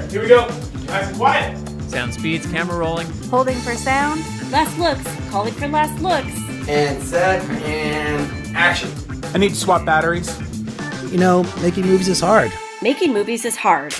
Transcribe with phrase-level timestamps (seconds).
[0.00, 0.10] there.
[0.10, 0.46] Here we go.
[0.86, 1.90] Nice and quiet.
[1.90, 3.06] Sound speeds, camera rolling.
[3.28, 4.20] Holding for sound.
[4.50, 5.30] Last looks.
[5.30, 6.32] Calling for last looks.
[6.68, 8.90] And set and action.
[9.34, 10.38] I need to swap batteries.
[11.10, 12.52] You know, making movies is hard.
[12.82, 13.94] Making movies is hard.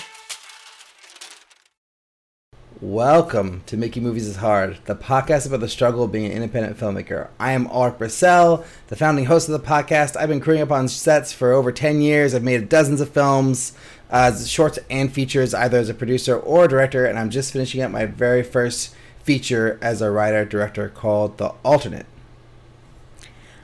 [2.82, 6.78] Welcome to Making Movies is Hard, the podcast about the struggle of being an independent
[6.78, 7.28] filmmaker.
[7.38, 10.16] I am Alrik Bursell, the founding host of the podcast.
[10.16, 12.34] I've been crewing up on sets for over 10 years.
[12.34, 13.74] I've made dozens of films,
[14.10, 17.82] uh, shorts and features, either as a producer or a director, and I'm just finishing
[17.82, 22.06] up my very first feature as a writer director called The Alternate.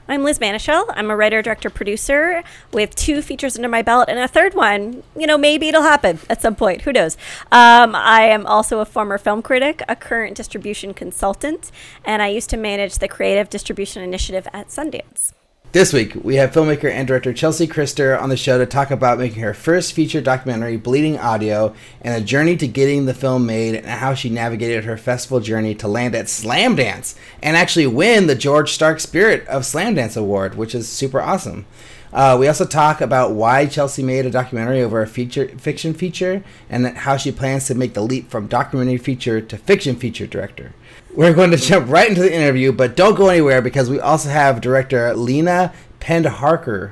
[0.09, 0.85] I'm Liz Manashil.
[0.95, 5.03] I'm a writer, director, producer with two features under my belt and a third one.
[5.17, 6.83] You know, maybe it'll happen at some point.
[6.83, 7.17] Who knows?
[7.51, 11.73] Um, I am also a former film critic, a current distribution consultant,
[12.05, 15.33] and I used to manage the creative distribution initiative at Sundance.
[15.73, 19.19] This week, we have filmmaker and director Chelsea Christer on the show to talk about
[19.19, 23.75] making her first feature documentary, Bleeding Audio, and the journey to getting the film made
[23.75, 28.33] and how she navigated her festival journey to land at Slamdance and actually win the
[28.33, 31.65] George Stark Spirit of Slamdance Award, which is super awesome.
[32.13, 36.45] Uh, we also talk about why Chelsea made a documentary over a feature fiction feature
[36.69, 40.73] and how she plans to make the leap from documentary feature to fiction feature director.
[41.17, 44.29] We're going to jump right into the interview, but don't go anywhere because we also
[44.29, 46.91] have director Leena Pendharkar,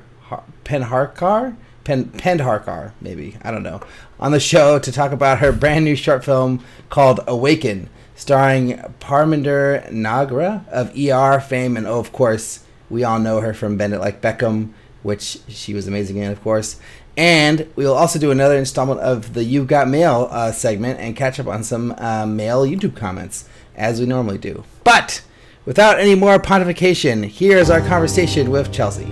[0.64, 3.38] Pendharkar, Pen, Pendharkar, maybe.
[3.44, 3.82] I don't know,
[4.20, 9.88] on the show to talk about her brand new short film called Awaken, starring Parminder
[9.92, 14.00] Nagra of ER fame, and oh, of course, we all know her from Bend It
[14.00, 14.72] Like Beckham,
[15.04, 16.80] which she was amazing in, of course.
[17.16, 21.16] And we will also do another installment of the You've Got Mail uh, segment and
[21.16, 24.64] catch up on some uh, mail YouTube comments as we normally do.
[24.84, 25.24] But
[25.66, 29.08] without any more pontification, here is our conversation with Chelsea.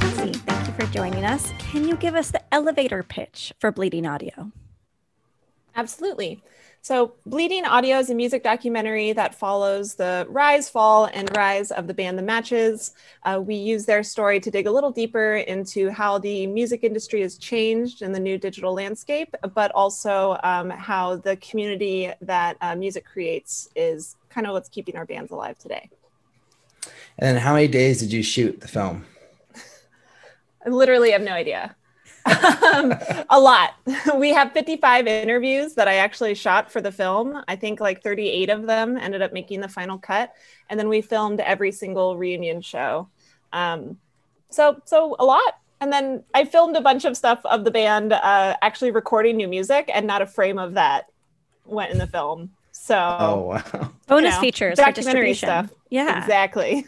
[0.00, 1.52] Chelsea, thank you for joining us.
[1.58, 4.52] Can you give us the elevator pitch for Bleeding Audio?
[5.76, 6.42] Absolutely.
[6.80, 11.86] So, Bleeding Audio is a music documentary that follows the rise, fall, and rise of
[11.86, 12.92] the band The Matches.
[13.24, 17.20] Uh, we use their story to dig a little deeper into how the music industry
[17.22, 22.74] has changed in the new digital landscape, but also um, how the community that uh,
[22.74, 25.90] music creates is kind of what's keeping our bands alive today.
[27.18, 29.04] And how many days did you shoot the film?
[30.64, 31.74] I literally have no idea
[32.26, 32.94] um,
[33.30, 33.74] a lot.
[34.16, 37.42] We have 55 interviews that I actually shot for the film.
[37.46, 40.32] I think like 38 of them ended up making the final cut,
[40.68, 43.08] and then we filmed every single reunion show.
[43.52, 43.98] Um,
[44.50, 45.58] so so a lot.
[45.80, 49.48] And then I filmed a bunch of stuff of the band uh, actually recording new
[49.48, 51.06] music, and not a frame of that
[51.64, 52.50] went in the film.
[52.72, 55.70] So oh wow, bonus know, features, documentary stuff.
[55.90, 56.86] Yeah, exactly.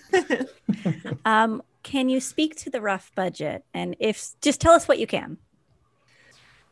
[1.25, 3.65] um, can you speak to the rough budget?
[3.75, 5.39] And if just tell us what you can.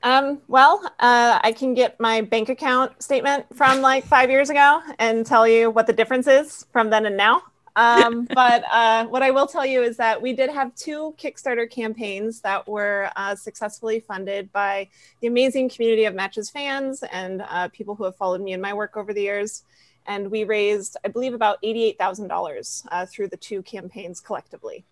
[0.03, 4.81] Um, well, uh, I can get my bank account statement from like five years ago
[4.99, 7.43] and tell you what the difference is from then and now.
[7.75, 11.69] Um, but uh, what I will tell you is that we did have two Kickstarter
[11.69, 14.89] campaigns that were uh, successfully funded by
[15.21, 18.75] the amazing community of Matches fans and uh, people who have followed me in my
[18.75, 19.65] work over the years.
[20.07, 24.85] And we raised, I believe, about $88,000 uh, through the two campaigns collectively.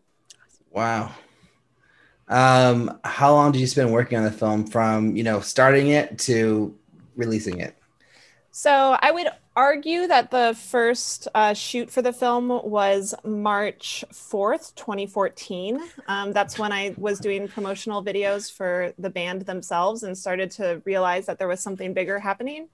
[0.77, 1.13] Wow.
[2.29, 6.19] Um, how long did you spend working on the film from, you know, starting it
[6.21, 6.77] to
[7.17, 7.75] releasing it?
[8.51, 14.75] So I would argue that the first uh, shoot for the film was March 4th,
[14.75, 15.81] 2014.
[16.09, 20.83] Um, that's when I was doing promotional videos for the band themselves and started to
[20.85, 22.69] realize that there was something bigger happening.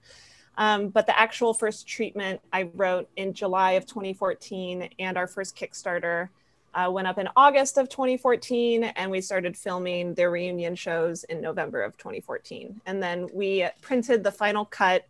[0.57, 5.55] Um, but the actual first treatment I wrote in July of 2014, and our first
[5.55, 6.27] Kickstarter
[6.73, 11.41] uh, went up in August of 2014, and we started filming their reunion shows in
[11.41, 12.81] November of 2014.
[12.85, 15.05] And then we printed the final cut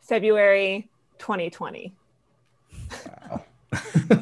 [0.00, 0.88] February
[1.18, 1.92] 2020.
[3.20, 3.44] Wow.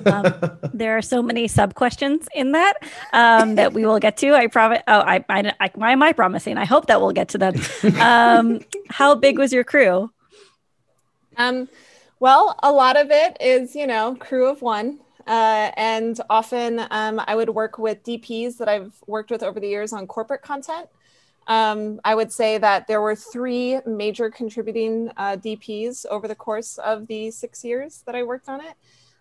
[0.06, 0.34] um,
[0.72, 2.75] there are so many sub questions in that
[3.12, 4.34] um, that we will get to.
[4.34, 4.81] I promise.
[4.88, 6.56] Oh, I, I, I, why am I promising?
[6.56, 7.55] I hope that we'll get to them.
[8.00, 10.11] Um, how big was your crew?
[11.37, 11.69] Um,
[12.20, 15.00] well, a lot of it is, you know, crew of one.
[15.26, 19.69] Uh, and often um, I would work with DPs that I've worked with over the
[19.69, 20.88] years on corporate content.
[21.47, 26.79] Um, I would say that there were three major contributing uh, DPs over the course
[26.79, 28.75] of the six years that I worked on it.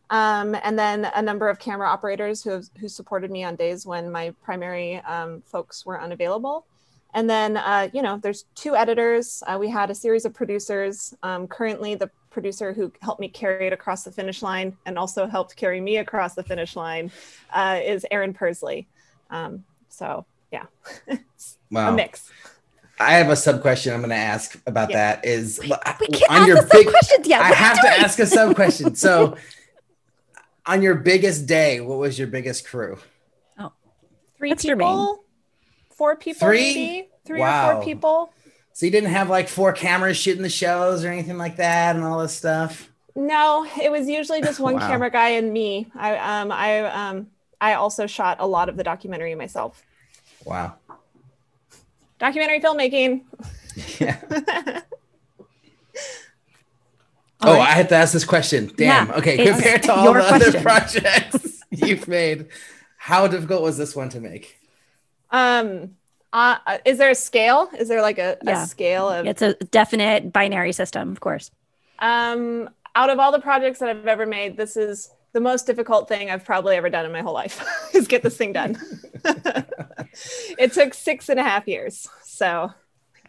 [0.10, 3.86] Um, and then a number of camera operators who, have, who supported me on days
[3.86, 6.66] when my primary um, folks were unavailable.
[7.14, 9.44] And then, uh, you know, there's two editors.
[9.46, 11.14] Uh, we had a series of producers.
[11.24, 15.27] Um, currently, the producer who helped me carry it across the finish line and also
[15.27, 17.12] helped carry me across the finish line
[17.53, 18.88] uh, is Aaron Persley.
[19.30, 20.65] Um, so yeah,
[21.71, 21.94] Wow.
[21.94, 22.30] a mix.
[23.00, 25.15] I have a sub question I'm going to ask about Yeah.
[25.15, 25.25] that.
[25.25, 27.41] Is We can't on ask your the big questions yet.
[27.41, 28.95] I What are have to ask a sub question.
[29.06, 29.35] So,
[30.65, 32.97] on your biggest day, what was your biggest crew?
[33.59, 33.71] Oh,
[34.38, 34.88] three That's germane.
[34.88, 35.24] people,
[35.91, 36.59] four people, Three?
[36.75, 38.33] maybe three or four people.
[38.74, 42.04] So you didn't have like four cameras shooting the shows or anything like that, and
[42.04, 42.90] all this stuff.
[43.16, 44.88] No, it was usually just one Wow.
[44.88, 45.88] camera guy and me.
[45.96, 47.28] I um I um
[47.62, 49.84] I also shot a lot of the documentary myself.
[50.46, 50.75] Wow.
[52.20, 53.22] Documentary filmmaking.
[54.00, 54.81] Yeah.
[57.46, 57.60] Oh.
[57.60, 58.72] I had to ask this question.
[58.78, 59.10] Damn.
[59.10, 59.46] Yeah, okay.
[59.46, 62.48] Compared to all the other projects you've made,
[62.96, 64.58] how difficult was this one to make?
[65.30, 65.98] Um
[66.33, 67.69] uh, uh, is there a scale?
[67.77, 68.63] Is there like a, Yeah.
[68.63, 71.51] a scale of It's a definite binary system, of course.
[72.00, 76.07] um out of all the projects that I've ever made, this is the most difficult
[76.07, 77.63] thing I've probably ever done in my whole life
[77.95, 78.77] is get this thing done.
[80.59, 82.07] it took six and a half years.
[82.24, 82.71] So,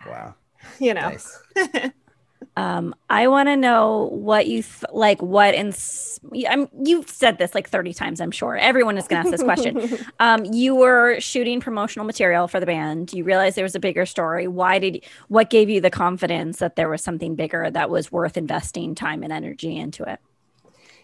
[0.06, 0.34] Wow.
[0.78, 1.08] you know.
[1.10, 1.38] Nice.
[2.56, 5.20] Um, I want to know what you th- like.
[5.20, 5.72] What in?
[6.48, 6.68] I'm.
[6.84, 8.20] You've said this like 30 times.
[8.20, 9.98] I'm sure everyone is going to ask this question.
[10.20, 13.12] um, you were shooting promotional material for the band.
[13.12, 14.46] You realized there was a bigger story.
[14.46, 15.04] Why did?
[15.28, 19.24] What gave you the confidence that there was something bigger that was worth investing time
[19.24, 20.20] and energy into it?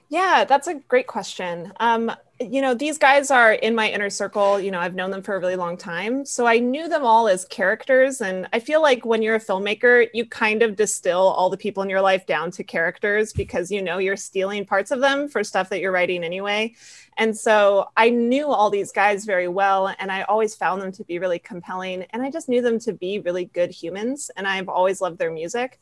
[0.08, 1.72] Yeah, that's a great question.
[1.80, 4.58] Um, you know, these guys are in my inner circle.
[4.58, 6.24] You know, I've known them for a really long time.
[6.24, 8.22] So I knew them all as characters.
[8.22, 11.82] And I feel like when you're a filmmaker, you kind of distill all the people
[11.82, 15.44] in your life down to characters because you know you're stealing parts of them for
[15.44, 16.74] stuff that you're writing anyway.
[17.18, 19.94] And so I knew all these guys very well.
[19.98, 22.04] And I always found them to be really compelling.
[22.10, 24.30] And I just knew them to be really good humans.
[24.36, 25.78] And I've always loved their music.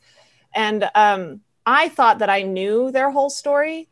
[0.53, 3.88] And um, I thought that I knew their whole story.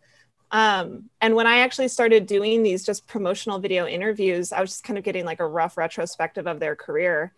[0.51, 4.83] Um, and when I actually started doing these just promotional video interviews, I was just
[4.83, 7.33] kind of getting like a rough retrospective of their career.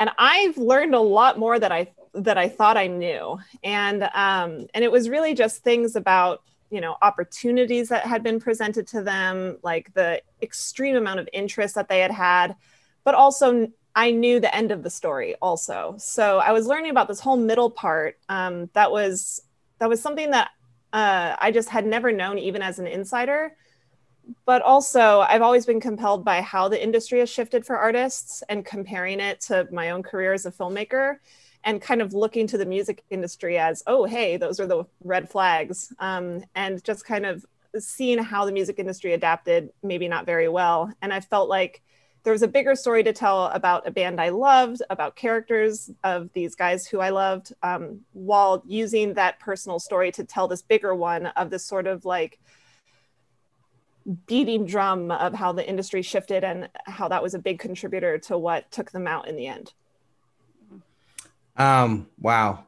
[0.00, 3.38] And I've learned a lot more that I that I thought I knew.
[3.62, 8.40] And um, and it was really just things about you know opportunities that had been
[8.40, 12.56] presented to them, like the extreme amount of interest that they had had,
[13.04, 15.96] but also I knew the end of the story also.
[15.98, 19.42] So I was learning about this whole middle part um, that was
[19.78, 20.50] that was something that
[20.92, 23.56] uh, I just had never known, even as an insider.
[24.46, 28.64] But also, I've always been compelled by how the industry has shifted for artists and
[28.64, 31.16] comparing it to my own career as a filmmaker
[31.64, 35.28] and kind of looking to the music industry as, oh, hey, those are the red
[35.28, 35.92] flags.
[35.98, 37.44] Um, and just kind of
[37.78, 40.92] seeing how the music industry adapted, maybe not very well.
[41.02, 41.82] And I felt like
[42.22, 46.30] there was a bigger story to tell about a band I loved, about characters of
[46.34, 50.94] these guys who I loved, um, while using that personal story to tell this bigger
[50.94, 52.38] one of this sort of like
[54.26, 58.36] beating drum of how the industry shifted and how that was a big contributor to
[58.36, 59.72] what took them out in the end.
[61.56, 62.64] Um, wow.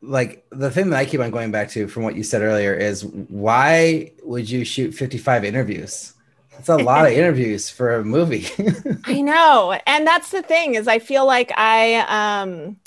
[0.00, 2.72] Like the thing that I keep on going back to from what you said earlier
[2.74, 6.14] is why would you shoot 55 interviews?
[6.58, 8.46] That's a lot of interviews for a movie.
[9.04, 9.78] I know.
[9.86, 12.78] And that's the thing is I feel like I um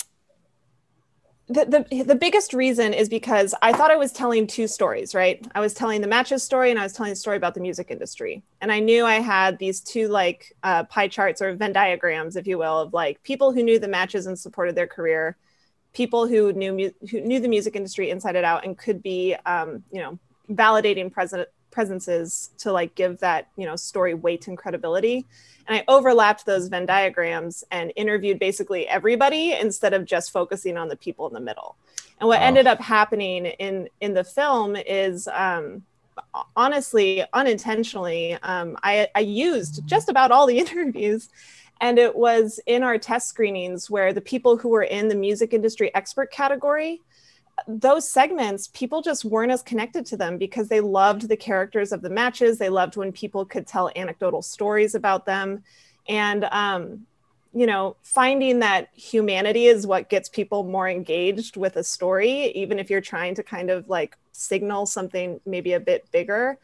[1.47, 5.45] the, the the biggest reason is because I thought I was telling two stories, right?
[5.55, 7.91] I was telling the matches story and I was telling a story about the music
[7.91, 8.43] industry.
[8.59, 12.47] And I knew I had these two like uh, pie charts or Venn diagrams, if
[12.47, 15.37] you will, of like people who knew the matches and supported their career,
[15.93, 19.33] people who knew mu- who knew the music industry inside and out and could be,
[19.45, 24.57] um, you know, validating present presences to like give that you know story weight and
[24.57, 25.25] credibility.
[25.67, 30.87] And i overlapped those venn diagrams and interviewed basically everybody instead of just focusing on
[30.89, 31.75] the people in the middle.
[32.19, 32.43] And what Oh.
[32.43, 35.83] ended up happening in in the film is um
[36.55, 41.29] honestly unintentionally um i i used just about all the interviews.
[41.79, 45.51] And it was in our test screenings where the people who were in the music
[45.51, 47.01] industry expert category
[47.67, 52.01] those segments, people just weren't as connected to them because they loved the characters of
[52.01, 52.57] the matches.
[52.57, 55.63] They loved when people could tell anecdotal stories about them.
[56.07, 57.05] And, um,
[57.53, 62.79] you know, finding that humanity is what gets people more engaged with a story, even
[62.79, 66.57] if you're trying to kind of like signal something maybe a bit bigger.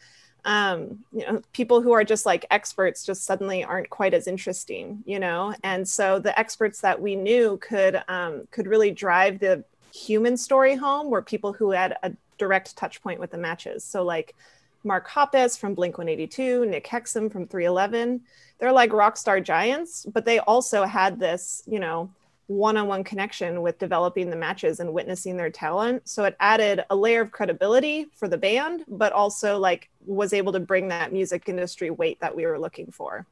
[0.45, 5.03] Um, you know, people who are just like experts just suddenly aren't quite as interesting,
[5.05, 5.53] you know.
[5.63, 9.65] And so the experts that we knew could um, could really drive the
[9.97, 13.83] human story home were people who had a direct touch point with the matches.
[13.83, 14.35] So like
[14.83, 18.21] Mark Hoppus from Blink 182, Nick Hexum from 311.
[18.59, 22.11] They're like rock star giants, but they also had this, you know,
[22.47, 26.07] one-on-one connection with developing the matches and witnessing their talent.
[26.07, 30.53] So it added a layer of credibility for the band, but also like was able
[30.53, 33.25] to bring that music industry weight that we were looking for.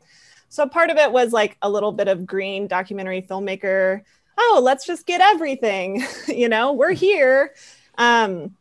[0.50, 4.02] so part of it was like a little bit of green documentary filmmaker.
[4.38, 6.04] Oh, let's just get everything.
[6.28, 7.54] you know, we're here.
[7.98, 8.56] Um,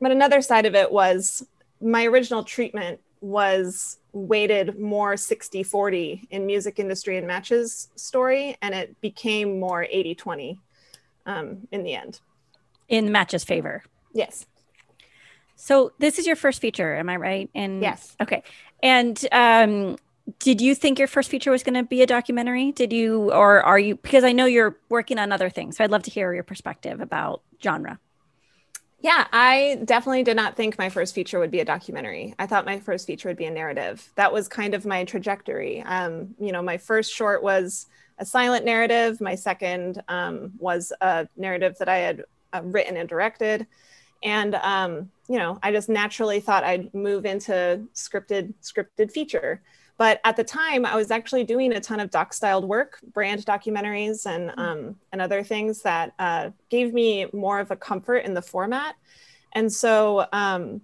[0.00, 1.46] but another side of it was
[1.80, 8.74] my original treatment was weighted more 60 40 in music industry and matches story and
[8.74, 10.58] it became more 80 20
[11.26, 12.20] um, in the end.
[12.88, 13.84] In matches favor.
[14.12, 14.44] Yes.
[15.54, 17.48] So this is your first feature am i right?
[17.54, 18.16] And yes.
[18.20, 18.42] okay.
[18.82, 19.96] And um,
[20.38, 23.62] did you think your first feature was going to be a documentary did you or
[23.62, 26.32] are you because i know you're working on other things so i'd love to hear
[26.32, 27.98] your perspective about genre
[29.02, 32.36] yeah, I definitely did not think my first feature would be a documentary.
[32.38, 34.08] I thought my first feature would be a narrative.
[34.14, 35.82] That was kind of my trajectory.
[35.82, 37.86] Um, you know, my first short was
[38.18, 39.20] a silent narrative.
[39.20, 43.66] My second um, was a narrative that I had uh, written and directed.
[44.22, 49.62] And um, you know, I just naturally thought I'd move into scripted scripted feature.
[49.98, 53.44] But at the time, I was actually doing a ton of doc styled work, brand
[53.44, 54.60] documentaries, and mm-hmm.
[54.60, 58.96] um, and other things that uh, gave me more of a comfort in the format.
[59.52, 60.80] And so um,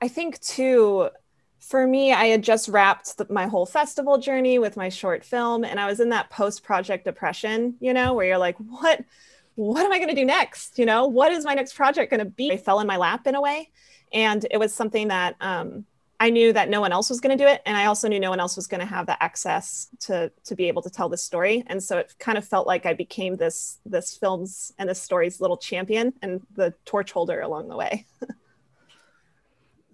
[0.00, 1.10] I think too,
[1.58, 5.64] for me, I had just wrapped the, my whole festival journey with my short film,
[5.64, 9.04] and I was in that post project depression, you know, where you're like, what,
[9.56, 10.78] what am I going to do next?
[10.78, 12.52] You know, what is my next project going to be?
[12.52, 13.68] I fell in my lap in a way,
[14.12, 15.84] and it was something that um,
[16.22, 18.20] I knew that no one else was going to do it, and I also knew
[18.20, 21.08] no one else was going to have the access to to be able to tell
[21.08, 21.64] this story.
[21.66, 25.40] And so it kind of felt like I became this this film's and this story's
[25.40, 28.06] little champion and the torch holder along the way.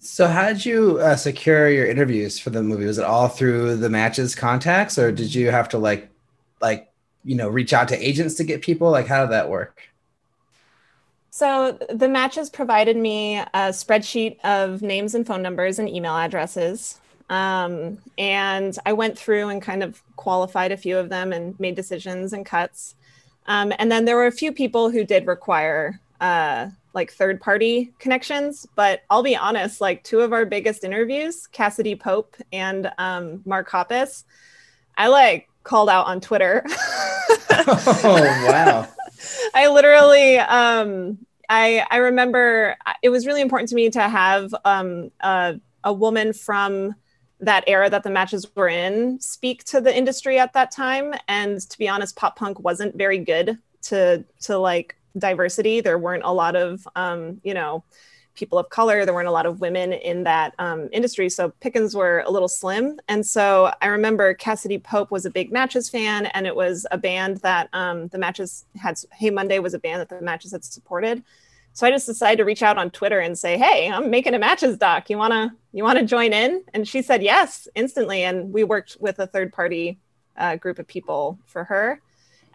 [0.01, 2.87] so, how did you uh, secure your interviews for the movie?
[2.87, 6.11] Was it all through the matches contacts, or did you have to like
[6.61, 6.91] like
[7.23, 8.91] you know reach out to agents to get people?
[8.91, 9.81] Like, how did that work?
[11.37, 16.99] So the matches provided me a spreadsheet of names and phone numbers and email addresses.
[17.29, 21.75] Um, and I went through and kind of qualified a few of them and made
[21.75, 22.95] decisions and cuts.
[23.49, 27.93] Um, and then there were a few people who did require uh, like third party
[27.99, 28.67] connections.
[28.75, 33.69] But I'll be honest, like two of our biggest interviews, Cassadee Pope and um, Mark
[33.69, 34.25] Hoppus,
[34.97, 36.65] I like called out on Twitter.
[37.51, 38.89] oh, wow.
[39.55, 41.19] I literally, um,
[41.49, 46.33] I I remember it was really important to me to have um, a, a woman
[46.33, 46.95] from
[47.41, 51.15] that era that the matches were in speak to the industry at that time.
[51.29, 55.81] And to be honest, pop punk wasn't very good to to like diversity.
[55.81, 57.85] There weren't a lot of um, you know
[58.37, 59.05] people of color.
[59.05, 62.49] There weren't a lot of women in that um, industry, so pickings were a little
[62.49, 63.01] slim.
[63.09, 66.99] And so I remember Cassadee Pope was a big Matches fan, and it was a
[66.99, 68.99] band that um, the Matches had.
[69.13, 71.25] Hey Monday was a band that the Matches had supported.
[71.73, 74.39] So I just decided to reach out on Twitter and say, "Hey, I'm making a
[74.39, 75.11] Matches doc.
[75.11, 79.19] You wanna you wanna join in?" And she said yes instantly, and we worked with
[79.19, 79.99] a third party
[80.37, 82.01] uh, group of people for her.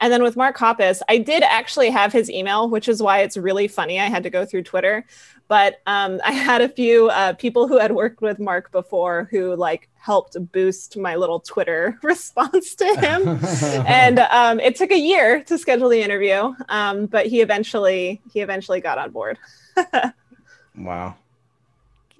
[0.01, 3.37] And then with Mark Hoppus, I did actually have his email, which is why it's
[3.37, 3.99] really funny.
[3.99, 5.05] I had to go through Twitter,
[5.47, 9.55] but um, I had a few uh, people who had worked with Mark before who
[9.55, 13.39] like helped boost my little Twitter response to him.
[13.85, 18.41] and um, it took a year to schedule the interview, um, but he eventually he
[18.41, 19.37] eventually got on board.
[20.75, 21.15] wow.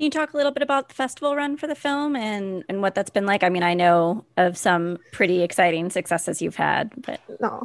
[0.01, 2.81] Can you talk a little bit about the festival run for the film and, and
[2.81, 3.43] what that's been like?
[3.43, 7.61] I mean, I know of some pretty exciting successes you've had, but no,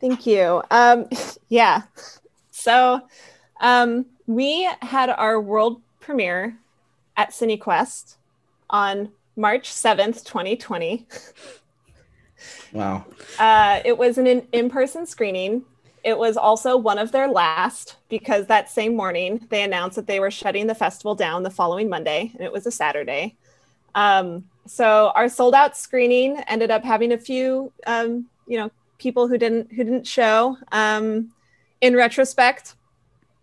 [0.00, 0.62] thank you.
[0.70, 1.06] Um,
[1.50, 1.82] yeah,
[2.50, 3.02] so
[3.60, 6.56] um, we had our world premiere
[7.18, 8.16] at CineQuest
[8.70, 11.06] on March seventh, twenty twenty.
[12.72, 13.04] Wow.
[13.38, 15.66] Uh, it was an in-person screening
[16.04, 20.20] it was also one of their last because that same morning they announced that they
[20.20, 23.36] were shutting the festival down the following Monday, and it was a Saturday.
[23.94, 29.28] Um, so our sold out screening ended up having a few, um, you know, people
[29.28, 30.56] who didn't who didn't show.
[30.72, 31.32] Um,
[31.80, 32.74] in retrospect,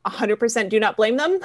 [0.05, 1.39] 100% do not blame them.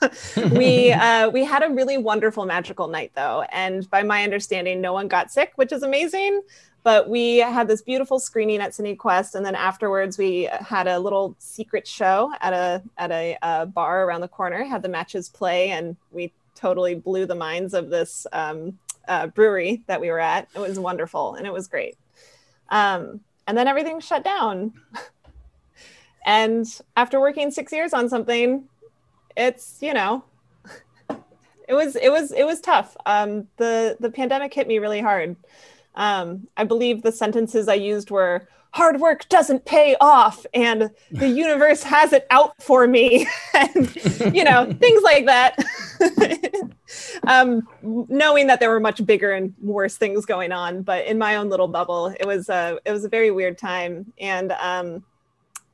[0.52, 4.92] we uh, we had a really wonderful magical night though, and by my understanding, no
[4.92, 6.42] one got sick, which is amazing.
[6.84, 11.34] But we had this beautiful screening at CineQuest, and then afterwards we had a little
[11.38, 14.62] secret show at a at a, a bar around the corner.
[14.64, 19.82] Had the matches play, and we totally blew the minds of this um, uh, brewery
[19.86, 20.46] that we were at.
[20.54, 21.96] It was wonderful, and it was great.
[22.68, 24.74] Um, and then everything shut down.
[26.26, 26.66] and
[26.98, 28.68] after working six years on something,
[29.38, 30.22] it's you know,
[31.66, 32.94] it was it was it was tough.
[33.06, 35.36] Um, the the pandemic hit me really hard
[35.94, 41.28] Um, I believe the sentences I used were hard work doesn't pay off and the
[41.28, 43.24] universe has it out for me
[43.54, 45.58] and you know things like that.
[47.26, 51.36] Um, knowing that there were much bigger and worse things going on but in my
[51.36, 54.12] own little bubble it was a it was a very weird time.
[54.20, 55.04] And um,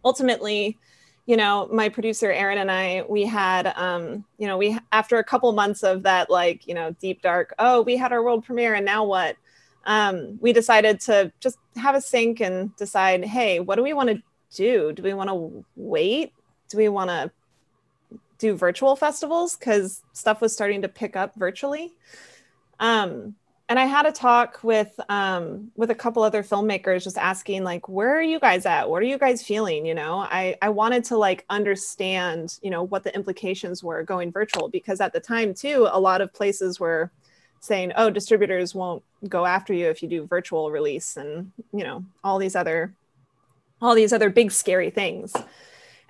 [0.05, 0.79] ultimately
[1.27, 5.25] you know my producer aaron and i we had um you know we after a
[5.25, 8.75] couple months of that like you know deep dark oh we had our world premiere
[8.75, 9.37] and now what
[9.85, 14.11] um, we decided to just have a sync and decide, hey, what do we want
[14.11, 14.23] to
[14.55, 14.93] do?
[14.93, 16.33] Do we want to wait?
[16.69, 17.31] Do we want to
[18.39, 19.57] do virtual festivals?
[19.57, 21.93] Because stuff was starting to pick up virtually.
[22.79, 23.35] Um,
[23.71, 27.89] and I had a talk with um, with a couple other filmmakers, just asking like,
[27.89, 28.91] where are you guys at?
[28.91, 29.87] What are you guys feeling?
[29.87, 34.33] You know, I I wanted to like understand, you know, what the implications were going
[34.33, 37.13] virtual because at the time too, a lot of places were
[37.61, 42.05] saying, oh, distributors won't go after you if you do virtual release and, you know,
[42.25, 42.95] all these other
[43.83, 45.35] all these other big scary things.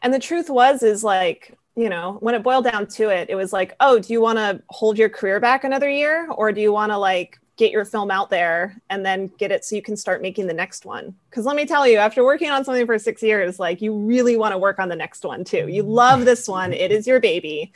[0.02, 3.36] And the truth was is like, you know, when it boiled down to it, it
[3.36, 6.60] was like, oh, do you want to hold your career back another year or do
[6.60, 9.82] you want to like get your film out there and then get it so you
[9.82, 11.14] can start making the next one.
[11.28, 14.38] Because let me tell you, after working on something for six years, like you really
[14.38, 15.68] want to work on the next one too.
[15.68, 17.70] You love this one, it is your baby,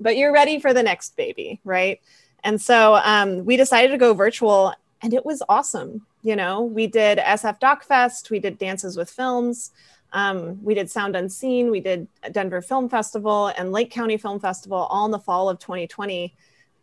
[0.00, 2.00] but you're ready for the next baby, right?
[2.44, 6.06] And so um, we decided to go virtual, and it was awesome.
[6.22, 9.72] You know, we did SF Doc Fest, we did Dances with Films,
[10.12, 14.78] um, we did Sound Unseen, we did Denver Film Festival and Lake County Film Festival
[14.90, 16.34] all in the fall of 2020.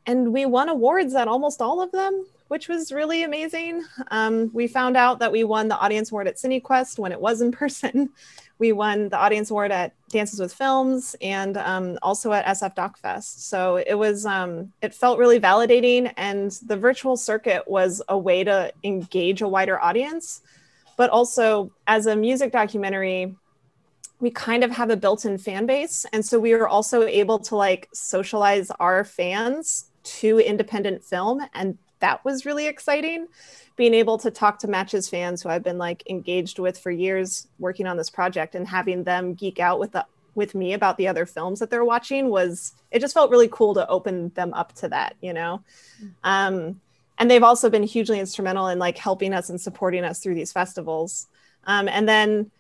[0.08, 3.84] And we won awards at almost all of them, which was really amazing.
[4.12, 7.42] Um, we found out that we won the audience award at CineQuest when it was
[7.42, 8.12] in person
[8.58, 12.98] we won the audience award at Dances with Films and um, also at SF Doc
[12.98, 13.50] Fest.
[13.50, 18.44] So it was um, it felt really validating, and the virtual circuit was a way
[18.44, 20.42] to engage a wider audience,
[20.96, 23.36] but also as a music documentary.
[24.22, 27.58] We kind of have a built-in fan base, and so we were also able to
[27.58, 33.28] like socialize our fans to independent film, and that was really exciting
[33.76, 37.48] being able to talk to matches fans who I've been like engaged with for years
[37.58, 41.08] working on this project and having them geek out with the with me about the
[41.08, 44.74] other films that they're watching was it just felt really cool to open them up
[44.74, 45.64] to that, you know.
[45.98, 46.08] Mm-hmm.
[46.24, 46.82] Um,
[47.18, 50.52] and they've also been hugely instrumental in like helping us and supporting us through these
[50.52, 51.28] festivals.
[51.64, 52.52] Um, and then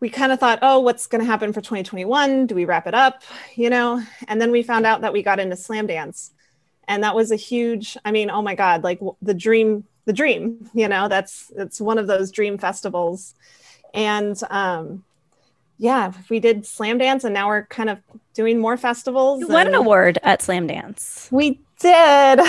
[0.00, 2.46] we kind of thought, oh, what's going to happen for 2021?
[2.46, 3.22] Do we wrap it up?
[3.56, 4.02] You know?
[4.28, 6.30] And then we found out that we got into Slamdance.
[6.88, 10.68] And that was a huge, I mean, oh my God, like the dream the dream
[10.74, 13.34] you know that's it's one of those dream festivals.
[13.92, 15.04] And um
[15.78, 17.98] yeah we did Slamdance and now we're kind of
[18.32, 21.30] doing more festivals you won an award at Slamdance.
[21.30, 22.40] We did.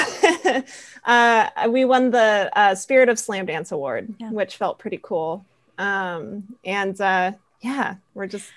[1.05, 4.31] Uh, we won the uh, spirit of Slamdance award yeah.
[4.31, 5.45] which felt pretty cool.
[5.77, 8.49] Um and uh yeah we're just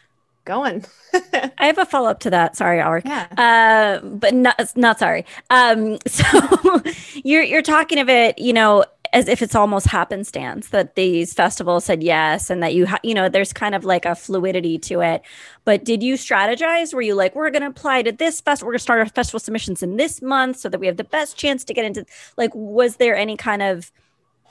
[0.49, 0.85] going.
[1.15, 2.57] I have a follow up to that.
[2.57, 3.05] Sorry, Alrik.
[3.05, 3.27] Yeah.
[3.37, 5.25] Uh, but not not sorry.
[5.51, 6.83] Um, so
[7.15, 11.85] you're you're talking of it, you know, as if it's almost happenstance that these festivals
[11.85, 15.01] said yes, and that you ha- you know there's kind of like a fluidity to
[15.03, 15.23] it.
[15.65, 16.95] But did you strategize?
[16.95, 19.07] Were you like, we're going to apply to this fest, we're going to start our
[19.07, 22.07] festival submissions in this month so that we have the best chance to get into?
[22.39, 23.93] Like, was there any kind of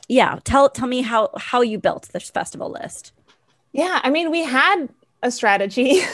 [0.07, 0.39] yeah?
[0.43, 3.13] Tell tell me how how you built this festival list.
[3.73, 4.87] Yeah, I mean, we had
[5.23, 6.01] a strategy.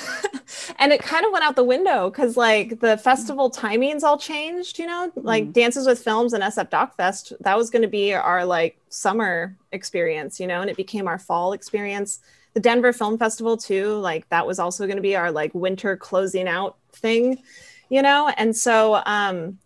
[0.80, 4.80] And it kind of went out the window because like the festival timings all changed
[4.80, 5.12] you know?
[5.16, 5.52] Like mm-hmm.
[5.52, 9.56] dances with films and sf doc fest that was going to be our like summer
[9.72, 10.62] experience you know?
[10.62, 12.20] And it became our fall experience.
[12.54, 15.98] The denver film festival too like that was also going to be our like winter
[15.98, 17.42] closing out thing
[17.89, 18.32] you know?
[18.38, 19.58] And so um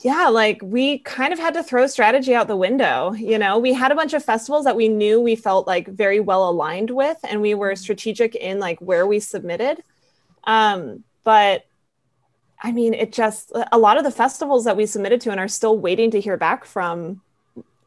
[0.00, 3.12] yeah, like we kind of had to throw strategy out the window.
[3.12, 6.20] You know, we had a bunch of festivals that we knew we felt like very
[6.20, 9.82] well aligned with, and we were strategic in like where we submitted.
[10.44, 11.64] Um, but
[12.62, 15.48] I mean, it just a lot of the festivals that we submitted to and are
[15.48, 17.20] still waiting to hear back from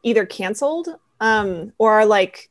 [0.02, 0.88] either canceled
[1.20, 2.50] um, or are like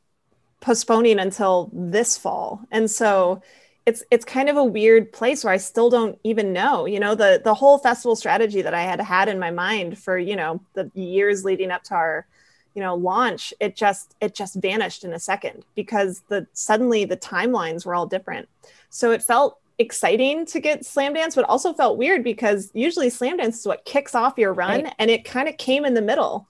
[0.60, 2.62] postponing until this fall.
[2.70, 3.42] And so
[3.84, 6.86] it's it's kind of a weird place where I still don't even know.
[6.86, 10.18] You know, the the whole festival strategy that I had had in my mind for
[10.18, 12.26] you know the years leading up to our
[12.74, 17.16] you know launch, it just it just vanished in a second because the suddenly the
[17.16, 18.48] timelines were all different.
[18.90, 23.66] So it felt exciting to get Slamdance, but also felt weird because usually Slamdance is
[23.66, 24.94] what kicks off your run, right.
[24.98, 26.46] and it kind of came in the middle.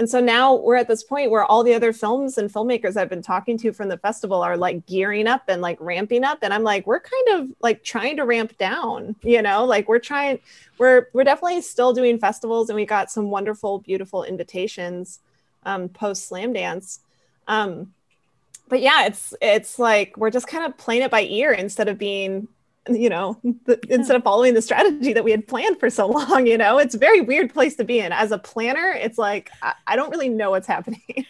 [0.00, 3.10] And so now we're at this point where all the other films and filmmakers I've
[3.10, 6.38] been talking to from the festival are like gearing up and like ramping up.
[6.40, 9.98] And I'm like, we're kind of like trying to ramp down, you know, like we're
[9.98, 10.38] trying,
[10.78, 15.20] we're, we're definitely still doing festivals and we got some wonderful, beautiful invitations.
[15.64, 17.00] um, post Slamdance.
[17.46, 17.92] Um,
[18.68, 21.98] but yeah, it's it's like we're just kind of playing it by ear instead of
[21.98, 22.48] being
[22.88, 26.46] you know the, instead of following the strategy that we had planned for so long
[26.46, 29.50] you know it's a very weird place to be in as a planner it's like
[29.62, 31.02] i, I don't really know what's happening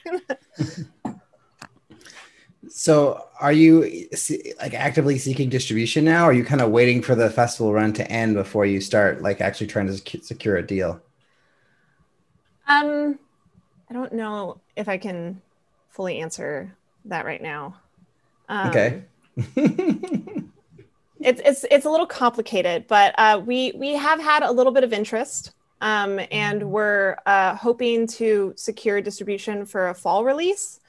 [2.68, 4.08] So, are you
[4.60, 6.24] like actively seeking distribution now?
[6.24, 9.22] Or are you kind of waiting for the festival run to end before you start
[9.22, 11.00] like actually trying to secure a deal?
[12.68, 13.18] um
[13.90, 15.40] i don't know if i can
[15.88, 17.74] fully answer that right now
[18.48, 19.02] um, Okay.
[21.20, 24.85] it's it's it's a little complicated, but uh, we we have had a little bit
[24.85, 30.80] of interest, um, and we're uh, hoping to secure distribution for a fall release.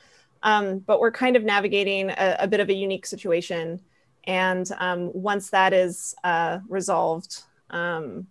[0.43, 3.79] Um, but we're kind of navigating a, a bit of a unique situation,
[4.25, 8.25] and um, once that is uh, resolved, um,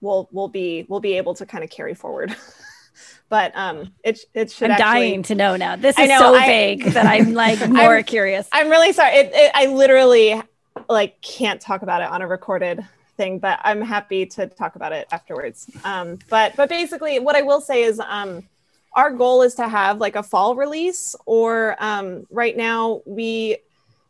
[0.00, 2.36] we'll we'll be we'll be able to kind of carry forward.
[3.28, 4.66] but um, it it should.
[4.66, 5.76] I'm actually- dying to know now.
[5.76, 8.48] This is know, so I- vague that I'm like more I'm- curious.
[8.52, 9.14] I'm really sorry.
[9.16, 10.40] It, it, I literally
[10.88, 12.86] like can't talk about it on a recorded
[13.16, 15.70] thing, but I'm happy to talk about it afterwards.
[15.84, 18.48] Um, but but basically, what I will say is, um,
[18.94, 23.58] our goal is to have like a fall release, or um, right now we,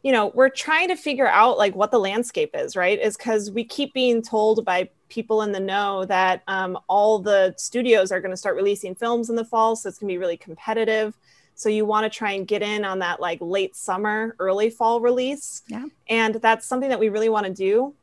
[0.02, 2.76] you know, we're trying to figure out like what the landscape is.
[2.76, 3.00] Right?
[3.00, 7.54] Is because we keep being told by people in the know that um, all the
[7.57, 10.18] studios are going to start releasing films in the fall, so it's going to be
[10.18, 11.16] really competitive.
[11.59, 15.01] So you want to try and get in on that like late summer, early fall
[15.01, 15.62] release.
[15.66, 15.87] Yeah.
[16.09, 17.94] And that's something that we really want to do.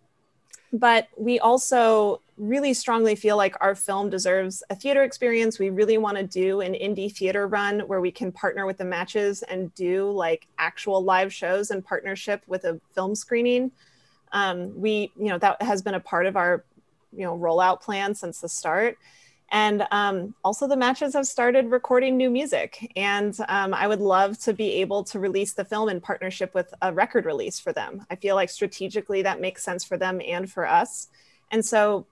[0.73, 5.57] But we also really strongly feel like our film deserves a theater experience.
[5.57, 8.83] We really want to do an indie theater run where we can partner with the
[8.83, 13.71] matches and do like actual live shows in partnership with a film screening.
[14.33, 16.65] Um, we, you know, that has been a part of our,
[17.15, 18.97] you know, rollout plan since the start.
[19.51, 22.91] And um, also, the matches have started recording new music.
[22.95, 26.73] And um, I would love to be able to release the film in partnership with
[26.81, 28.05] a record release for them.
[28.09, 31.07] I feel like strategically that makes sense for them and for us.
[31.51, 32.07] And so,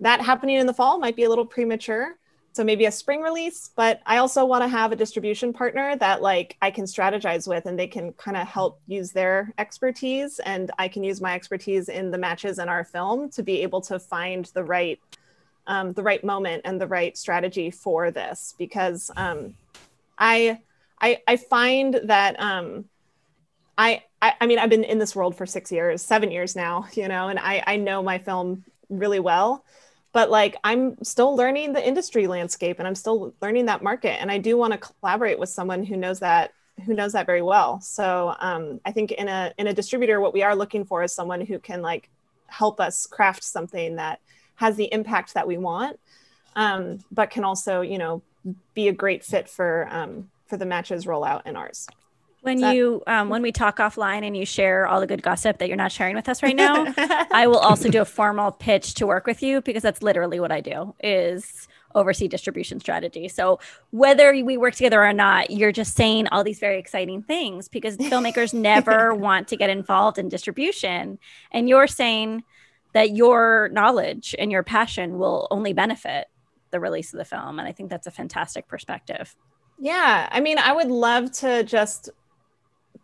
[0.00, 2.16] that happening in the fall might be a little premature.
[2.52, 3.70] So, maybe a spring release.
[3.76, 7.66] But I also want to have a distribution partner that, like, I can strategize with
[7.66, 10.38] and they can kind of help use their expertise.
[10.40, 13.82] And I can use my expertise in the matches in our film to be able
[13.82, 14.98] to find the right
[15.68, 19.54] um, the right moment and the right strategy for this because um,
[20.18, 20.60] I,
[21.00, 22.86] I I find that um,
[23.76, 26.88] I, I I mean I've been in this world for six years, seven years now,
[26.94, 29.64] you know, and I I know my film really well,
[30.12, 34.30] but like I'm still learning the industry landscape and I'm still learning that market, and
[34.32, 36.52] I do want to collaborate with someone who knows that
[36.84, 37.80] who knows that very well.
[37.80, 41.12] So um, I think in a in a distributor, what we are looking for is
[41.12, 42.08] someone who can like
[42.46, 44.20] help us craft something that
[44.58, 45.98] has the impact that we want,
[46.56, 48.22] um, but can also, you know,
[48.74, 51.86] be a great fit for um, for the matches rollout in ours.
[52.42, 55.58] When that- you um, when we talk offline and you share all the good gossip
[55.58, 56.92] that you're not sharing with us right now,
[57.30, 60.50] I will also do a formal pitch to work with you because that's literally what
[60.50, 63.28] I do is oversee distribution strategy.
[63.28, 67.68] So whether we work together or not, you're just saying all these very exciting things
[67.68, 71.18] because filmmakers never want to get involved in distribution
[71.52, 72.44] and you're saying
[72.92, 76.26] that your knowledge and your passion will only benefit
[76.70, 79.34] the release of the film and I think that's a fantastic perspective.
[79.78, 82.10] Yeah, I mean, I would love to just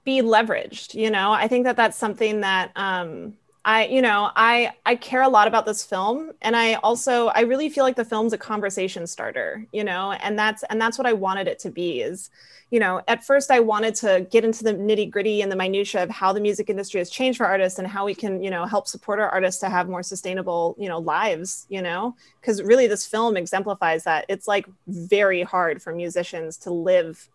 [0.05, 0.95] be leveraged.
[0.95, 5.23] You know, I think that that's something that um, I, you know, I I care
[5.23, 8.39] a lot about this film, and I also I really feel like the film's a
[8.39, 9.67] conversation starter.
[9.73, 12.03] You know, and that's and that's what I wanted it to be.
[12.03, 12.31] Is
[12.71, 16.03] you know, at first I wanted to get into the nitty gritty and the minutia
[16.03, 18.65] of how the music industry has changed for artists and how we can, you know,
[18.67, 22.87] help support our artists to have more sustainable, you know, lives, you know, because really
[22.89, 27.29] this film exemplifies that it's like very hard for musicians to live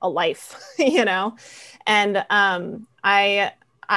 [0.00, 1.36] a life, you know,
[1.86, 3.52] and um, I,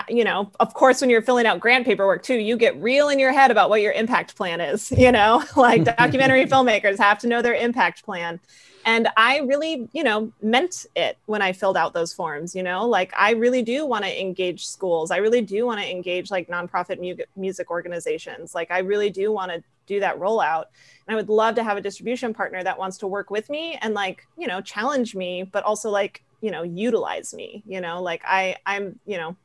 [0.09, 3.19] You know, of course, when you're filling out grant paperwork too, you get real in
[3.19, 7.27] your head about what your impact plan is, you know, like documentary filmmakers have to
[7.27, 8.39] know their impact plan.
[8.85, 12.87] And i really you know meant it when i filled out those forms you know?
[12.87, 15.11] Like i really do want to engage schools.
[15.11, 18.55] I really do want to engage like nonprofit mu- music organizations.
[18.55, 20.65] Like i really do want to do that rollout.
[21.05, 23.77] And i would love to have a distribution partner that wants to work with me
[23.81, 28.01] and like you know challenge me but also like you know utilize me you know?
[28.01, 29.35] Like i i'm you know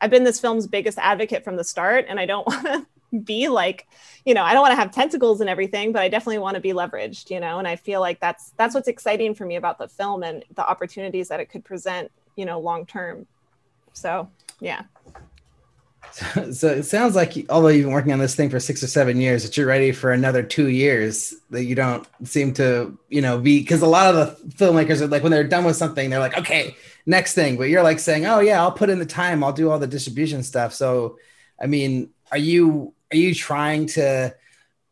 [0.00, 2.86] i've been this film's biggest advocate from the start and i don't want to
[3.20, 3.86] be like
[4.24, 6.60] you know i don't want to have tentacles and everything but i definitely want to
[6.60, 9.78] be leveraged you know and i feel like that's that's what's exciting for me about
[9.78, 13.26] the film and the opportunities that it could present you know long term.
[13.92, 14.30] So
[14.60, 14.82] yeah
[16.52, 19.20] So, it sounds like, although you've been working on this thing for six or seven
[19.20, 21.34] years, that you're ready for another two years.
[21.50, 25.06] That you don't seem to, you know, be because a lot of the filmmakers are
[25.06, 27.56] like when they're done with something, they're like, okay, next thing.
[27.56, 29.86] But you're like saying, oh yeah, I'll put in the time, I'll do all the
[29.86, 30.74] distribution stuff.
[30.74, 31.18] So,
[31.60, 34.34] I mean, are you are you trying to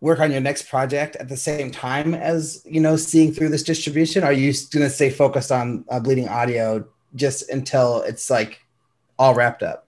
[0.01, 3.63] work on your next project at the same time as you know seeing through this
[3.63, 4.23] distribution?
[4.23, 8.61] Are you going to stay focused on uh, bleeding audio just until it's like
[9.19, 9.84] all wrapped up?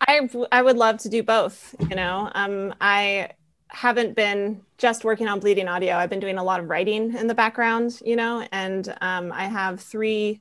[0.00, 1.74] I I would love to do both.
[1.88, 3.30] You know, um, I
[3.68, 5.96] haven't been just working on bleeding audio.
[5.96, 8.00] I've been doing a lot of writing in the background.
[8.04, 10.40] You know, and um, I have three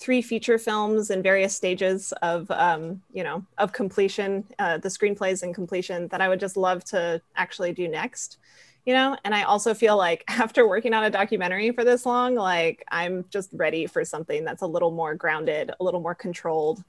[0.00, 5.42] three feature films in various stages of um, you know of completion uh, the screenplays
[5.42, 8.38] in completion that i would just love to actually do next
[8.86, 12.34] you know and i also feel like after working on a documentary for this long
[12.34, 16.82] like i'm just ready for something that's a little more grounded a little more controlled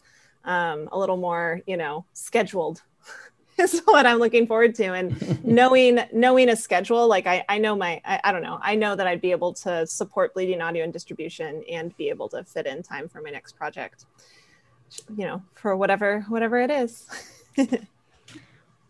[0.46, 2.82] um, a little more you know scheduled
[3.58, 4.94] is what I'm looking forward to.
[4.94, 8.76] And knowing knowing a schedule, like I, I know my I, I, don't know, I
[8.76, 12.44] know that I'd be able to support bleeding audio and distribution and be able to
[12.44, 14.06] fit in time for my next project.
[15.16, 17.06] You know, for whatever whatever it is.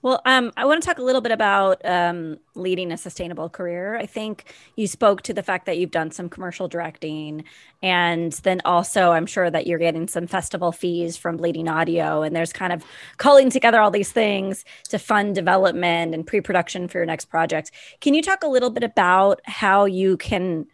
[0.03, 3.97] Well, um, I want to talk a little bit about um, leading a sustainable career.
[3.97, 7.43] I think you spoke to the fact that you've done some commercial directing,
[7.83, 12.35] and then also I'm sure that you're getting some festival fees from Bleeding Audio, and
[12.35, 12.83] there's kind of
[13.17, 17.69] culling together all these things to fund development and pre-production for your next project.
[17.99, 20.65] Can you talk a little bit about how you can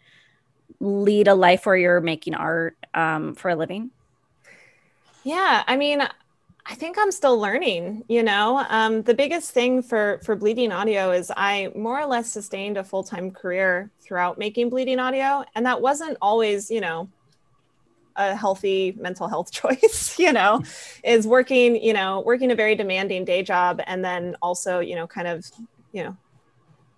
[0.80, 3.90] lead a life where you're making art um, for a living?
[5.22, 6.00] Yeah, I mean,
[6.70, 8.04] I think I'm still learning.
[8.08, 12.30] You know, um, the biggest thing for for bleeding audio is I more or less
[12.30, 17.08] sustained a full time career throughout making bleeding audio, and that wasn't always, you know,
[18.16, 20.18] a healthy mental health choice.
[20.18, 20.62] you know,
[21.02, 25.06] is working, you know, working a very demanding day job, and then also, you know,
[25.06, 25.46] kind of,
[25.92, 26.16] you know,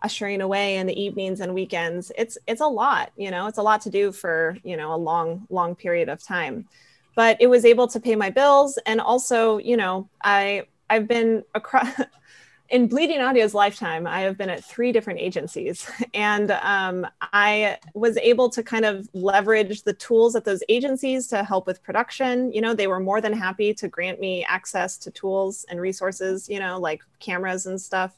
[0.02, 2.10] ushering away in the evenings and weekends.
[2.18, 3.12] It's it's a lot.
[3.16, 6.20] You know, it's a lot to do for you know a long long period of
[6.20, 6.66] time
[7.14, 8.78] but it was able to pay my bills.
[8.86, 11.88] And also you know i i've been across
[12.68, 15.88] in bleeding audio's lifetime i have been at three different agencies.
[16.14, 21.44] And um, i was able to kind of leverage the tools at those agencies to
[21.44, 22.52] help with production.
[22.52, 26.48] You know they were more than happy to grant me access to tools and resources
[26.48, 28.12] you know like cameras and stuff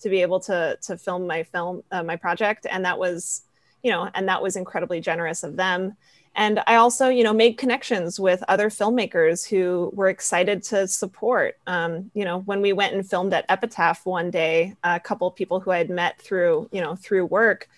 [0.00, 2.66] to be able to to film my film uh, my project.
[2.68, 3.42] And that was
[3.82, 5.96] you know and that was incredibly generous of them
[6.34, 11.58] and i also you know made connections with other filmmakers who were excited to support.
[11.66, 15.34] Um, you know when we went and filmed at epitaph one day a couple of
[15.34, 17.68] people who i had met through you know through work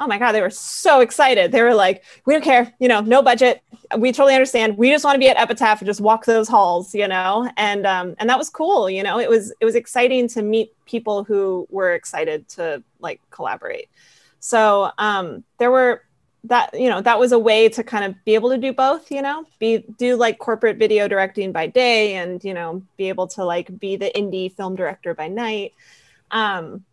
[0.00, 1.52] oh my god they were so excited.
[1.52, 3.62] They were like we don't care you know no budget.
[3.96, 4.78] We totally understand.
[4.78, 7.50] We just want to be at epitaph and just walk those halls you know?
[7.56, 9.20] And um, and that was cool you know?
[9.20, 13.88] It was it was exciting to meet people who were excited to like collaborate.
[14.40, 16.02] So um, there were
[16.44, 19.10] that you know that was a way to kind of be able to do both
[19.10, 23.26] you know be do like corporate video directing by day and you know be able
[23.26, 25.74] to like be the indie film director by night.
[26.30, 26.84] Um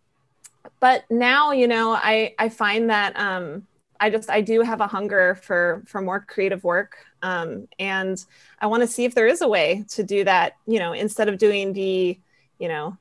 [0.79, 3.65] but now you know i i find that um
[4.01, 6.97] i just i do have a hunger for for more creative work.
[7.23, 8.23] Um and
[8.59, 11.29] i want to see if there is a way to do that you know instead
[11.29, 12.19] of doing the
[12.59, 12.97] you know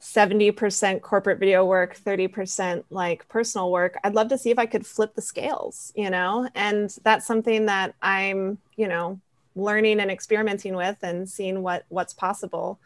[0.00, 3.96] 70% corporate video work, 30% like personal work.
[4.04, 6.48] I'd love to see if I could flip the scales, you know?
[6.54, 9.20] And that's something that I'm, you know,
[9.54, 12.78] learning and experimenting with and seeing what what's possible.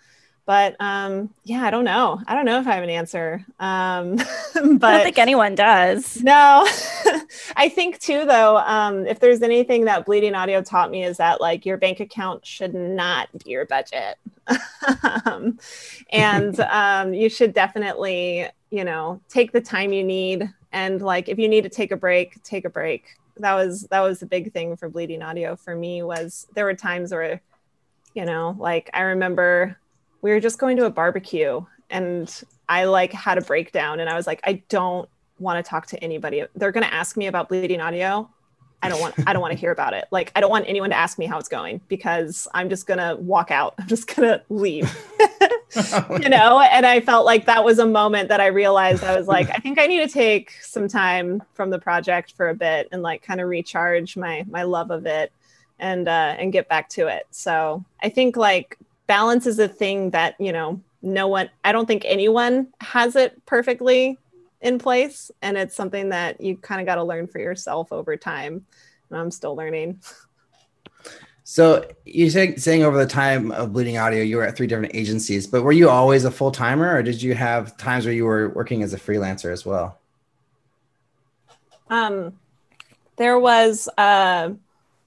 [0.51, 2.21] But um, yeah, I don't know.
[2.27, 3.47] I don't know if I have an answer.
[3.61, 4.25] Um, but
[4.83, 6.21] I don't think anyone does.
[6.25, 6.67] No,
[7.57, 11.41] I think too, though, um, if there's anything that bleeding audio taught me is that
[11.41, 14.19] like your bank account should not be your budget.
[15.25, 15.57] um,
[16.11, 20.53] and um, you should definitely, you know, take the time you need.
[20.73, 23.05] And like, if you need to take a break, take a break.
[23.37, 26.75] That was that was the big thing for bleeding audio for me was there were
[26.75, 27.41] times where,
[28.15, 29.77] you know, like I remember
[30.23, 34.15] we were just going to a barbecue and I like had a breakdown and I
[34.15, 36.45] was like, I don't want to talk to anybody.
[36.55, 38.31] They're going to ask me about bleeding audio.
[38.83, 40.07] I don't want I don't want to hear about it.
[40.11, 42.99] Like I don't want anyone to ask me how it's going because I'm just going
[42.99, 43.75] to walk out.
[43.79, 44.91] I'm just going to leave.
[46.23, 49.29] you know, and I felt like that was a moment that I realized I was
[49.29, 52.89] like I think I need to take some time from the project for a bit
[52.91, 55.31] and like kind of recharge my my love of it
[55.79, 57.27] and uh and get back to it.
[57.31, 58.79] So, I think like
[59.11, 63.45] balance is a thing that, you know, no one I don't think anyone has it
[63.45, 64.17] perfectly
[64.61, 65.33] in place.
[65.43, 68.65] And it's something that you kind of got to learn for yourself over time.
[69.11, 70.01] And i'm still learning.
[71.43, 74.95] So you said saying over the time of Bleeding Audio, you were at three different
[74.95, 78.25] agencies, but were you always a full timer, or did you have times where you
[78.25, 79.99] were working as a freelancer as well?
[81.89, 82.39] Um,
[83.17, 84.51] there was uh,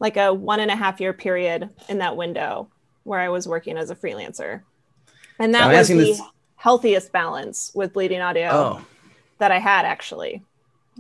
[0.01, 2.67] like a one and a half year period in that window
[3.03, 4.61] where I was working as a freelancer,
[5.39, 6.21] and that I'm was the this-
[6.55, 8.85] healthiest balance with Bleeding Audio Oh,
[9.39, 10.41] that I had actually.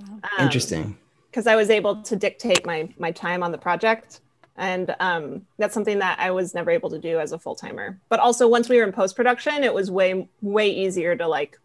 [0.01, 0.97] Um, interesting.
[1.29, 4.21] because I was able to dictate my my time on the project,
[4.57, 7.99] and um, that's something that I was never able to do as a full timer.
[8.09, 11.59] But also, once we were in post production, it was way way easier to like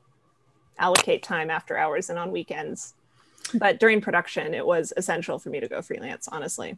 [0.78, 2.94] allocate time after hours and on weekends.
[3.54, 6.28] But during production, it was essential for me to go freelance.
[6.28, 6.76] Honestly,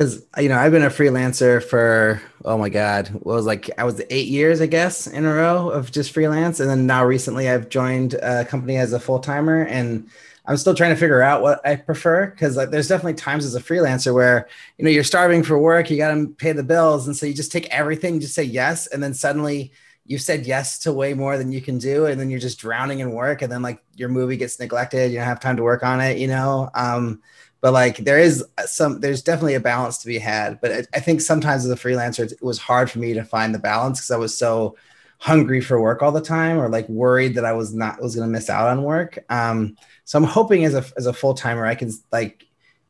[0.00, 3.84] Because you know I've been a freelancer for oh my god, what was like I
[3.84, 7.50] was eight years I guess in a row of just freelance, and then now recently
[7.50, 10.08] I've joined a company as a full timer, and
[10.46, 13.54] I'm still trying to figure out what I prefer because like there's definitely times as
[13.54, 17.06] a freelancer where you know you're starving for work, you got to pay the bills,
[17.06, 19.70] and so you just take everything, just say yes, and then suddenly
[20.06, 23.00] you've said yes to way more than you can do, and then you're just drowning
[23.00, 25.82] in work, and then like your movie gets neglected, you don't have time to work
[25.82, 26.70] on it, you know.
[26.74, 27.20] Um,
[27.60, 30.60] but like there is some, there's definitely a balance to be had.
[30.60, 33.54] But I, I think sometimes as a freelancer, it was hard for me to find
[33.54, 34.76] the balance because I was so
[35.18, 38.26] hungry for work all the time or like worried that I was not was going
[38.26, 39.18] to miss out on work.
[39.28, 42.46] Um, so I'm hoping as a as a full timer I can like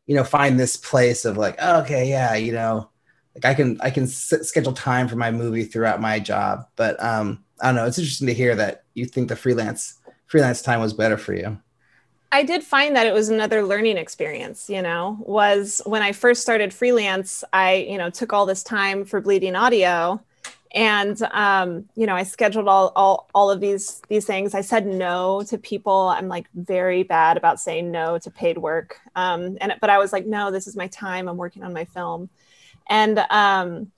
[0.06, 2.88] you know find this place of like oh, okay yeah you know
[3.35, 6.66] like I can I can s- schedule time for my movie throughout my job.
[6.76, 7.87] But um, I don't know.
[7.87, 11.59] It's interesting to hear that you think the freelance freelance time was better for you.
[12.33, 14.71] I did find that it was another learning experience.
[14.71, 19.05] You know, was when I first started freelance, I you know took all this time
[19.05, 20.21] for Bleeding Audio.
[20.73, 24.55] And um, you know, I scheduled all, all all of these these things.
[24.55, 26.09] I said no to people.
[26.16, 29.01] I'm like very bad about saying no to paid work.
[29.16, 31.29] Um, and but I was like, no, this is my time.
[31.29, 32.31] I'm working on my film.
[32.88, 33.90] and um,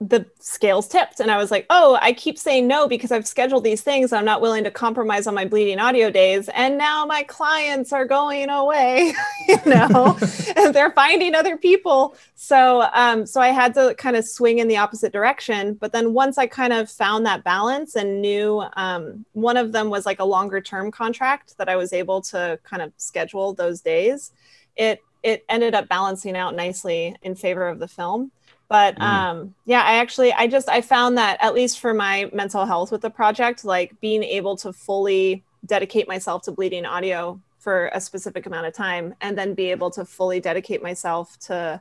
[0.00, 1.20] the scales tipped.
[1.20, 4.12] And i was like oh i keep saying no because i've scheduled these things.
[4.12, 6.48] I'm not willing to compromise on my bleeding audio days.
[6.50, 9.12] And now my clients are going away
[9.48, 10.18] you know
[10.56, 12.16] and they're finding other people.
[12.34, 15.74] So um, so i had to kind of swing in the opposite direction.
[15.74, 19.90] But then once i kind of found that balance and knew um, one of them
[19.90, 23.80] was like a longer term contract that i was able to kind of schedule those
[23.80, 24.32] days
[24.76, 28.30] it it ended up balancing out nicely in favor of the film
[28.68, 32.64] but um yeah i actually i just i found that at least for my mental
[32.64, 37.90] health with the project like being able to fully dedicate myself to bleeding audio for
[37.94, 41.80] a specific amount of time and then be able to fully dedicate myself to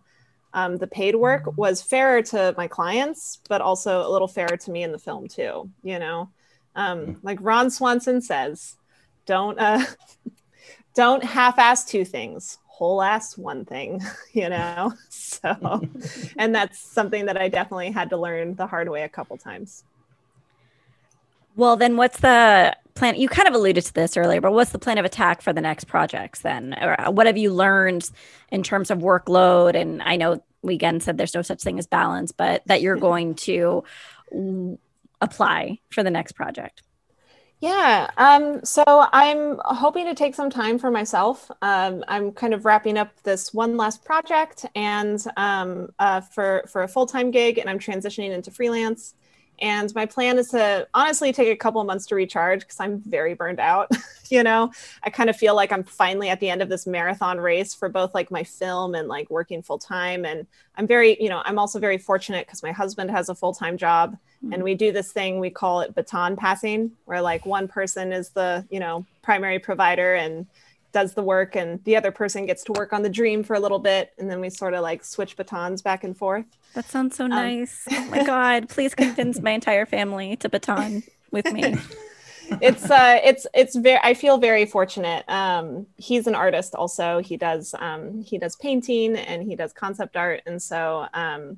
[0.55, 4.71] um, the paid work was fairer to my clients but also a little fairer to
[4.71, 6.29] me in the film too you know?
[6.75, 8.77] Um, like ron swanson says
[9.25, 9.83] don't uh
[10.95, 14.01] don't half-ass two things whole ass one thing,
[14.33, 14.93] you know?
[15.09, 15.81] So,
[16.37, 19.83] and that's something that I definitely had to learn the hard way a couple times.
[21.55, 23.15] Well, then what's the plan?
[23.15, 25.59] You kind of alluded to this earlier, but what's the plan of attack for the
[25.59, 26.75] next projects then?
[26.79, 28.09] Or uh, what have you learned
[28.51, 29.75] in terms of workload?
[29.75, 32.95] And I know we again said there's no such thing as balance, but that you're
[32.95, 33.83] going to
[35.19, 36.83] apply for the next project.
[37.63, 38.09] Yeah.
[38.17, 41.49] Um, so I'm hoping to take some time for myself.
[41.61, 46.83] Um, I'm kind of wrapping up this one last project and um, uh, for, for
[46.83, 49.13] a full time gig, and I'm transitioning into freelance.
[49.61, 52.99] And my plan is to honestly take a couple of months to recharge because I'm
[52.99, 53.89] very burned out.
[54.29, 54.69] you know,
[55.01, 57.87] I kind of feel like I'm finally at the end of this marathon race for
[57.87, 60.25] both like my film and like working full time.
[60.25, 63.53] And I'm very, you know, I'm also very fortunate because my husband has a full
[63.53, 64.17] time job
[64.51, 68.29] and we do this thing we call it baton passing where like one person is
[68.29, 70.45] the you know primary provider and
[70.91, 73.59] does the work and the other person gets to work on the dream for a
[73.59, 77.15] little bit and then we sort of like switch batons back and forth That sounds
[77.15, 77.83] so nice.
[77.91, 78.69] oh my God.
[78.69, 81.75] Please convince my entire family to baton with me.
[82.61, 87.37] it's uh it's it's very i feel very fortunate um he's an artist also he
[87.37, 91.57] does um he does painting and he does concept art and so um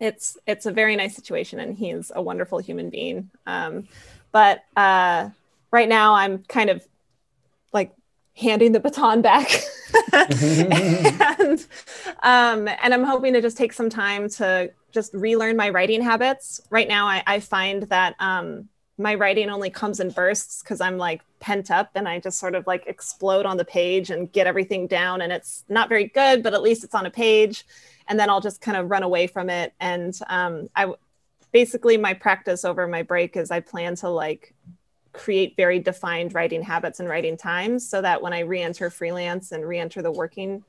[0.00, 3.86] it's it's a very nice situation and he's a wonderful human being um
[4.32, 5.28] but uh
[5.70, 6.84] right now i'm kind of
[7.72, 7.92] like
[8.34, 9.50] handing the baton back
[10.12, 11.66] and
[12.22, 16.60] um and i'm hoping to just take some time to just relearn my writing habits
[16.70, 18.68] right now i, I find that um
[19.00, 22.54] my writing only comes in bursts because I'm like pent up and I just sort
[22.54, 25.22] of like explode on the page and get everything down.
[25.22, 27.64] And it's not very good, but at least it's on a page.
[28.08, 29.72] And then I'll just kind of run away from it.
[29.80, 30.92] And um, I
[31.52, 34.54] basically, my practice over my break is I plan to like
[35.12, 39.52] create very defined writing habits and writing times so that when I re enter freelance
[39.52, 40.64] and re enter the working,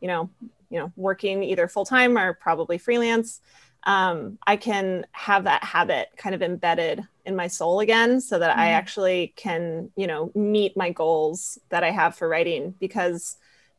[0.00, 0.30] you know,
[0.70, 3.40] you know working either full time or probably freelance
[3.84, 8.56] um, i can have that habit kind of embedded in my soul again so that
[8.56, 13.36] i actually can you know meet my goals that i have for writing because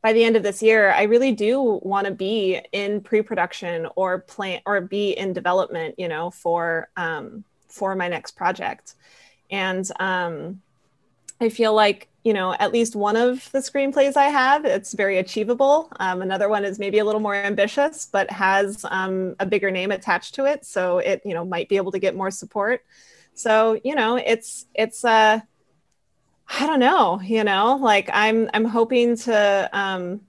[0.08, 4.20] by the end of this year i really do want to be in pre-production or
[4.20, 8.96] plan or be in development you know for um, for my next project.
[9.52, 10.62] And um,
[11.42, 15.18] i feel like you know at least one of the screenplays i have it's very
[15.18, 15.92] achievable.
[16.00, 19.92] Um, another one is maybe a little more ambitious but has um, a bigger name
[19.92, 20.66] attached to it.
[20.66, 22.86] So it you know might be able to get more support.
[23.34, 25.42] So you know it's it's uh
[26.50, 30.22] i don't know you know like i'm i'm hoping to um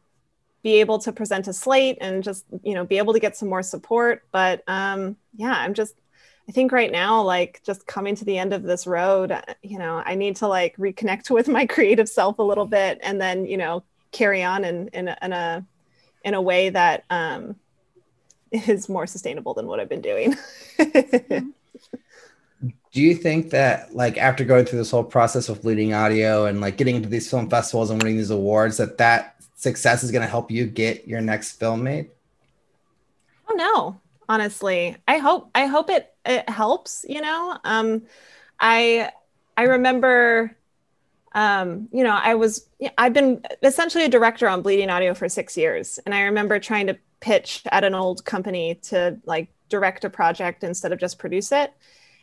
[0.63, 3.49] be able to present a slate and just you know be able to get some
[3.49, 5.95] more support but um yeah i'm just
[6.49, 9.79] i think right now like just coming to the end of this road uh, you
[9.79, 13.47] know i need to like reconnect with my creative self a little bit and then
[13.47, 15.67] you know carry on in in a in a,
[16.25, 17.57] in a way that um
[18.51, 20.35] is more sustainable than what i've been doing
[22.93, 26.61] Do you think that like after going through this whole process of bleeding audio and
[26.61, 30.23] like getting into these film festivals and winning these awards that that success is going
[30.23, 32.11] to help you get your next film made?
[33.47, 34.97] I don't know, honestly.
[35.07, 37.59] I hope I hope it it helps, you know.
[37.65, 38.03] Um
[38.59, 39.11] I
[39.57, 40.57] I remember
[41.35, 45.57] um you know, I was I've been essentially a director on Bleeding Audio for 6
[45.57, 50.11] years and I remember trying to pitch at an old company to like direct a
[50.11, 51.73] project instead of just produce it.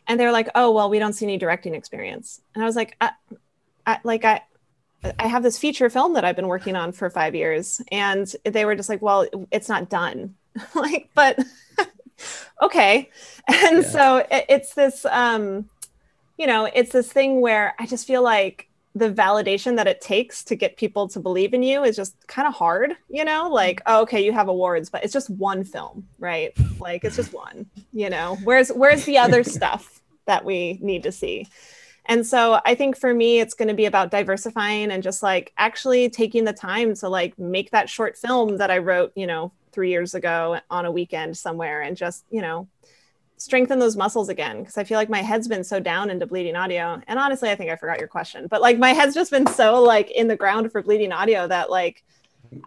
[0.07, 2.95] And they're like, "Oh, well, we don't see any directing experience." And I was like,
[3.01, 3.11] I,
[3.85, 4.41] I like I
[5.19, 7.81] I have this feature film that I've been working on for five years.
[7.91, 10.35] And they were just like, well, it's not done.
[10.75, 11.39] like, but
[12.61, 13.09] okay.
[13.47, 13.89] And Yeah.
[13.89, 15.69] so it, it's this, um,
[16.37, 20.41] you know, it's this thing where I just feel like the validation that it takes
[20.45, 23.81] to get people to believe in you is just kind of hard, you know, like,
[23.85, 26.53] oh, okay, you have awards, but it's just one film, right?
[26.79, 31.11] Like it's just one, you know, where's, where's the other stuff that we need to
[31.11, 31.45] see?
[32.05, 35.51] And so I think for me, it's going to be about diversifying and just like
[35.57, 39.51] actually taking the time to like make that short film that I wrote, you know,
[39.73, 42.67] three years ago on a weekend somewhere and just, you know,
[43.37, 44.63] strengthen those muscles again.
[44.63, 47.01] Cause I feel like my head's been so down into bleeding audio.
[47.07, 49.81] And honestly, I think I forgot your question, but like my head's just been so
[49.81, 52.03] like in the ground for bleeding audio that like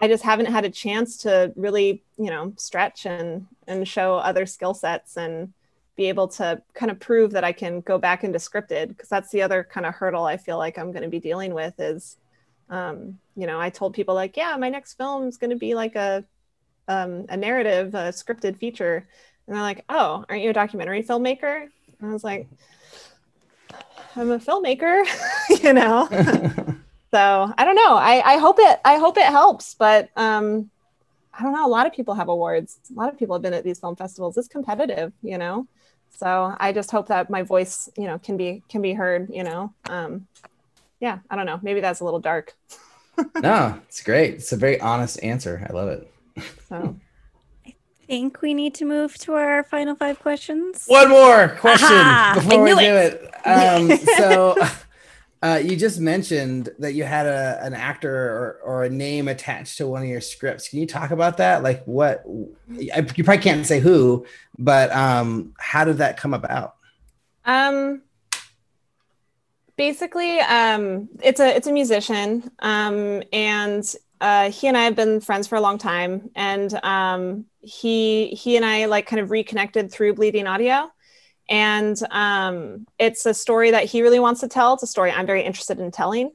[0.01, 4.45] I just haven't had a chance to really, you know, stretch and and show other
[4.47, 5.53] skill sets and
[5.99, 9.31] be able to kind of prove that I can go back into scripted because that's
[9.31, 12.17] the other kind of hurdle I feel like I'm going to be dealing with is,
[12.71, 15.75] um, you know, I told people like, yeah, my next film is going to be
[15.75, 16.25] like a,
[16.87, 19.09] um, a narrative, a scripted feature,
[19.49, 21.69] and they're like, oh, aren't you a documentary filmmaker?
[22.01, 22.47] And I was like,
[24.15, 25.03] I'm a filmmaker,
[25.63, 26.07] you know.
[27.11, 27.97] so I don't know.
[27.97, 28.79] I, I hope it.
[28.85, 30.71] I hope it helps, but um,
[31.33, 31.67] I don't know.
[31.67, 32.79] A lot of people have awards.
[32.91, 34.37] A lot of people have been at these film festivals.
[34.37, 35.67] It's competitive, you know.
[36.19, 39.31] So I just hope that my voice, you know, can be can be heard.
[39.33, 39.73] You know.
[39.89, 40.27] Um,
[41.01, 41.21] yeah.
[41.31, 41.59] I don't know.
[41.63, 42.55] Maybe that's a little dark.
[43.41, 44.35] no, it's great.
[44.35, 45.67] It's a very honest answer.
[45.69, 46.13] I love it.
[46.69, 46.97] So
[48.09, 50.87] think we need to move to our final five questions.
[50.87, 52.33] One more question Aha!
[52.35, 53.35] Before we knew do it.
[53.45, 54.57] Um, so,
[55.43, 59.77] uh, you just mentioned that you had a, an actor or, or a name attached
[59.79, 60.71] to one of your scripts.
[60.71, 61.63] Can you talk about that?
[61.63, 62.25] Like, what
[62.95, 64.27] I, you probably can't say who,
[64.59, 66.77] but um, how did that come about?
[67.45, 68.01] Um,
[69.77, 73.85] basically, um, it's a it's a musician, um, and
[74.21, 78.57] uh, he and I have been friends for a long time, and um, he he
[78.57, 80.91] and I like kind of reconnected through Bleeding Audio,
[81.49, 84.75] and um, it's a story that he really wants to tell.
[84.75, 86.33] It's a story I'm very interested in telling,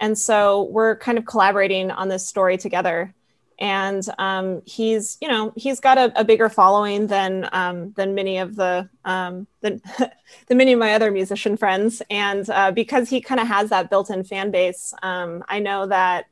[0.00, 3.14] and so we're kind of collaborating on this story together.
[3.56, 8.38] And um, he's, you know, he's got a, a bigger following than um, than many
[8.38, 9.80] of the um, than,
[10.48, 12.02] than many of my other musician friends.
[12.10, 16.26] And uh, because he kind of has that built-in fan base, um, I know that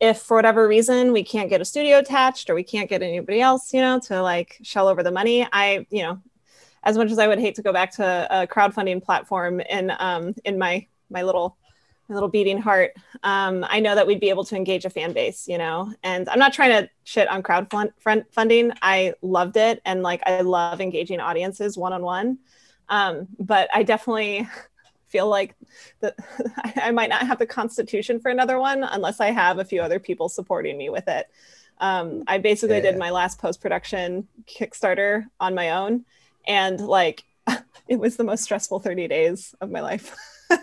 [0.00, 3.40] if for whatever reason we can't get a studio attached or we can't get anybody
[3.40, 6.20] else, you know, to like shell over the money, I, you know,
[6.84, 10.34] as much as I would hate to go back to a crowdfunding platform in um,
[10.44, 11.56] in my my little
[12.08, 12.92] my little beating heart,
[13.22, 15.92] um, I know that we'd be able to engage a fan base, you know.
[16.02, 18.72] And I'm not trying to shit on crowdfunding.
[18.80, 22.38] I loved it, and like I love engaging audiences one on one.
[22.88, 24.48] Um, but I definitely
[25.08, 25.54] feel like
[26.00, 26.14] that
[26.76, 29.98] I might not have the constitution for another one unless I have a few other
[29.98, 31.26] people supporting me with it.
[31.78, 32.82] Um, I basically Yeah.
[32.92, 36.04] did my last post production Kickstarter on my own,
[36.46, 37.24] and like
[37.88, 40.14] it was the most stressful 30 days of my life.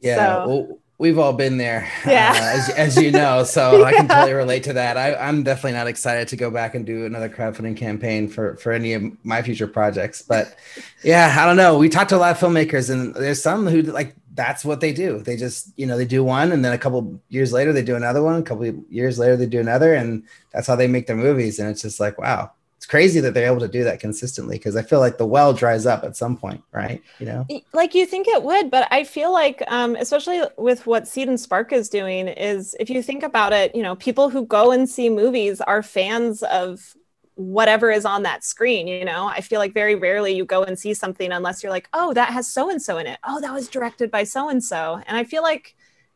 [0.00, 0.16] Yeah.
[0.16, 2.32] So- Well, we've all been there, Yeah.
[2.34, 3.44] uh, as, as you know.
[3.44, 4.96] So I can totally relate to that.
[4.96, 8.72] I, I'm definitely not excited to go back and do another crowdfunding campaign for for
[8.72, 10.22] any of my future projects.
[10.22, 10.56] But
[11.02, 11.76] yeah, I don't know.
[11.76, 14.92] We talked to a lot of filmmakers, and there's some who like that's what they
[14.94, 15.18] do.
[15.18, 17.96] They just you know they do one, and then a couple years later they do
[17.96, 18.36] another one.
[18.40, 21.58] A couple years later they do another, and that's how they make their movies.
[21.58, 22.50] And it's just like wow.
[22.84, 25.54] It's crazy that they're able to do that consistently because I feel like the well
[25.54, 27.02] dries up at some point, right?
[27.18, 31.08] You know, like you think it would but i feel like um, especially with what
[31.08, 34.88] Seed&Spark is doing is if you think about it you know people who go and
[34.88, 36.94] see movies are fans of
[37.36, 39.26] whatever is on that screen you know?
[39.26, 42.30] I feel like very rarely you go and see something unless you're like oh that
[42.32, 43.18] has so and so in it.
[43.24, 45.74] Oh that was directed by so and so and i feel like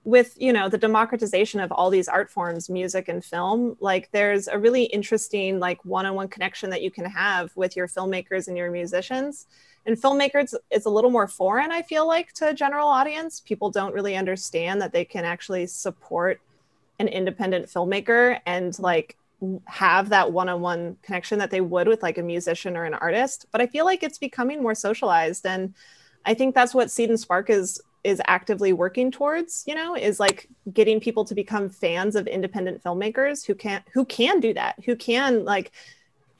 [0.08, 4.48] with you know the democratization of all these art forms music and film like there's
[4.48, 8.70] a really interesting like one-on-one connection that you can have with your filmmakers and your
[8.70, 9.46] musicians.
[9.84, 13.40] And filmmakers it's a little more foreign i feel like to a general audience.
[13.40, 16.40] People don't really understand that they can actually support
[16.98, 19.18] an independent filmmaker and like
[19.66, 23.44] have that one-on-one connection that they would with like a musician or an artist.
[23.52, 25.74] But i feel like it's becoming more socialized and
[26.24, 31.00] i think that's what Seed&Spark is is actively working towards you know is like getting
[31.00, 35.44] people to become fans of independent filmmakers who can who can do that who can
[35.44, 35.72] like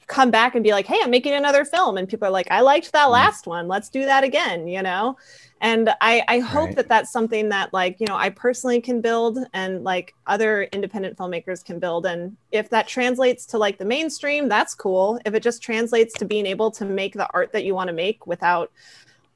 [0.09, 1.95] come back and be like hey i'm making another film.
[1.95, 3.11] And people are like i liked that mm.
[3.11, 3.67] last one.
[3.67, 5.17] Let's do that again you know?
[5.61, 6.75] And i i hope Right.
[6.77, 11.15] that that's something that like you know i personally can build and like other independent
[11.15, 12.07] filmmakers can build.
[12.07, 15.19] And if that translates to like the mainstream that's cool.
[15.25, 17.93] If it just translates to being able to make the art that you want to
[17.93, 18.71] make without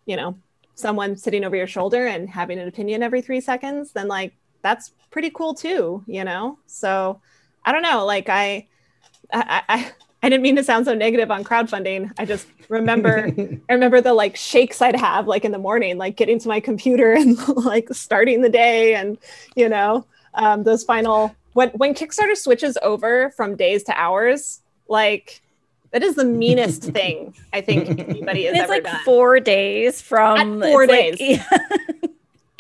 [0.08, 0.36] you know
[0.76, 4.92] someone sitting over your shoulder and having an opinion every three seconds then like that's
[5.12, 6.58] pretty cool too you know?
[6.66, 7.22] So
[7.66, 8.68] i don't know like i
[9.32, 9.92] i i,
[10.24, 12.14] I didn't mean to sound so negative on crowdfunding.
[12.18, 13.30] I just remember
[13.70, 16.60] i remember the like shakes i'd have like in the morning like getting to my
[16.60, 19.18] computer and like starting the day and
[19.56, 20.06] you know
[20.36, 25.43] um, those final when when kickstarter switches over from days to hours like
[25.94, 30.02] that is the meanest thing i think anybody has it's ever like done four days
[30.02, 31.40] from At four it's like- days.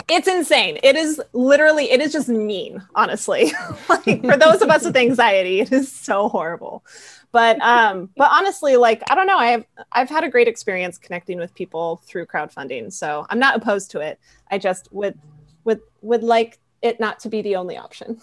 [0.10, 0.78] it's insane.
[0.84, 3.52] It is literally, it is just mean, honestly.
[3.90, 6.84] like for those of us with anxiety, it is so horrible.
[7.32, 11.40] But um, but honestly, like I don't know, I've I've had a great experience connecting
[11.40, 12.92] with people through crowdfunding.
[12.94, 14.20] So I'm not opposed to it.
[14.52, 15.18] I just would
[15.64, 18.20] would would like it not to be the only option.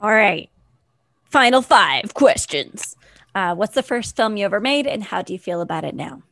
[0.00, 0.50] All right.
[1.30, 2.96] Final five questions.
[3.36, 5.94] Uh, what's the first film you ever made, and how do you feel about it
[5.94, 6.22] now?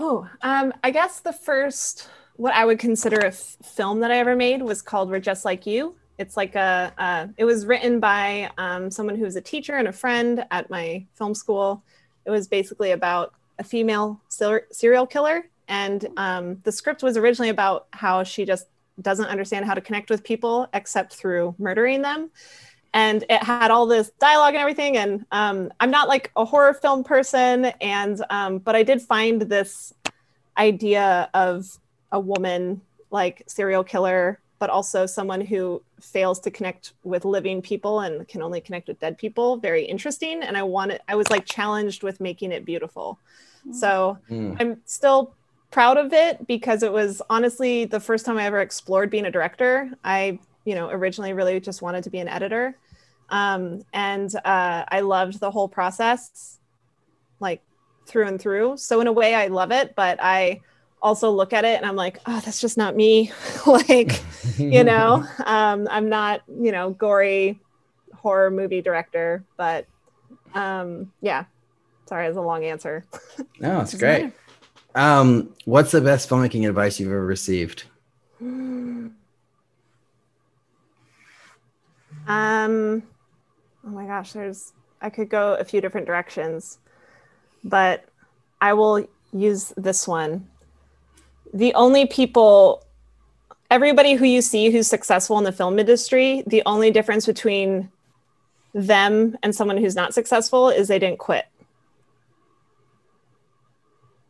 [0.00, 4.16] Oh, um, I guess the first what I would consider a f- film that I
[4.18, 6.92] ever made was called "We're Just Like You." It's like a.
[6.98, 10.68] Uh, it was written by um, someone who was a teacher and a friend at
[10.68, 11.84] my film school.
[12.26, 17.50] It was basically about a female ser- serial killer, and um, the script was originally
[17.50, 18.66] about how she just
[19.00, 22.30] doesn't understand how to connect with people except through murdering them
[22.94, 24.96] and it had all this dialogue and everything.
[24.96, 27.66] And um, i'm not like a horror film person.
[27.80, 29.92] And um, but i did find this
[30.58, 31.78] idea of
[32.10, 32.80] a woman
[33.10, 38.40] like serial killer but also someone who fails to connect with living people and can
[38.42, 39.56] only connect with dead people.
[39.56, 40.42] Very interesting.
[40.42, 43.18] And i wanted i was like challenged with making it beautiful.
[43.72, 44.56] So Mm.
[44.60, 45.34] i'm still
[45.70, 49.30] proud of it because it was honestly the first time i ever explored being a
[49.30, 49.90] director.
[50.04, 52.76] I you know originally really just wanted to be an editor.
[53.28, 56.58] Um, and uh, i loved the whole process
[57.40, 57.62] like
[58.06, 58.76] through and through.
[58.76, 60.60] So in a way i love it but i
[61.00, 63.32] also look at it and i'm like oh that's just not me.
[63.66, 64.20] Like
[64.58, 67.60] you know um, i'm not you know gory
[68.14, 69.86] horror movie director but
[70.54, 71.44] um, yeah.
[72.06, 73.04] Sorry it's a long answer.
[73.58, 74.32] No, it's great.
[74.94, 77.84] Um, what's the best filmmaking advice you've ever received?
[82.26, 83.02] Um,
[83.84, 86.78] oh my gosh, there's I could go a few different directions,
[87.64, 88.04] but
[88.60, 90.48] I will use this one.
[91.52, 92.84] The only people,
[93.70, 97.90] everybody who you see who's successful in the film industry, the only difference between
[98.72, 101.46] them and someone who's not successful is they didn't quit.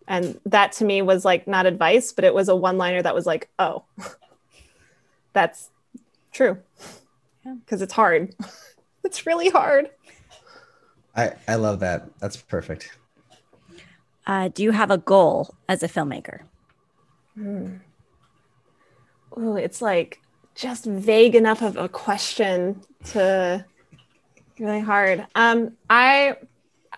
[0.09, 3.14] And that to me was like not advice, but it was a one liner that
[3.14, 3.84] was like, oh,
[5.34, 5.68] that's
[6.32, 6.59] true
[7.45, 8.34] because it's hard.
[9.05, 9.90] it's really hard.
[11.14, 12.18] I I love that.
[12.18, 12.97] That's perfect.
[14.26, 16.40] Uh, do you have a goal as a filmmaker?
[19.36, 20.20] Oh, it's like
[20.55, 23.64] just vague enough of a question to
[24.59, 25.26] really hard.
[25.34, 26.36] Um, I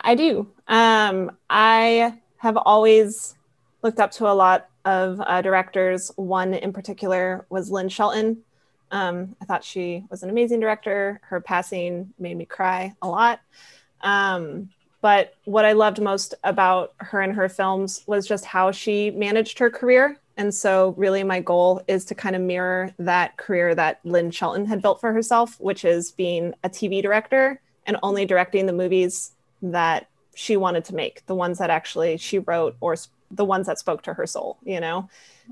[0.00, 0.48] I do.
[0.68, 3.36] Um, I have always
[3.82, 6.10] looked up to a lot of uh, directors.
[6.16, 8.42] One in particular was Lynn Shelton.
[8.90, 11.20] Um, I thought she was an amazing director.
[11.22, 13.40] Her passing made me cry a lot.
[14.02, 14.70] Um,
[15.00, 19.58] but what I loved most about her and her films was just how she managed
[19.58, 20.18] her career.
[20.36, 24.66] And so, really, my goal is to kind of mirror that career that Lynn Shelton
[24.66, 29.32] had built for herself, which is being a TV director and only directing the movies
[29.62, 32.96] that she wanted to make, the ones that actually she wrote or
[33.30, 35.08] the ones that spoke to her soul, you know?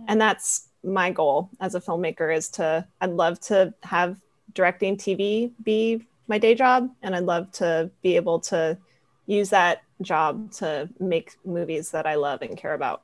[0.08, 4.18] And that's my goal as a filmmaker is to, I'd love to have
[4.54, 6.90] directing TV be my day job.
[7.02, 8.78] And I'd love to be able to
[9.26, 13.02] use that job to make movies that I love and care about.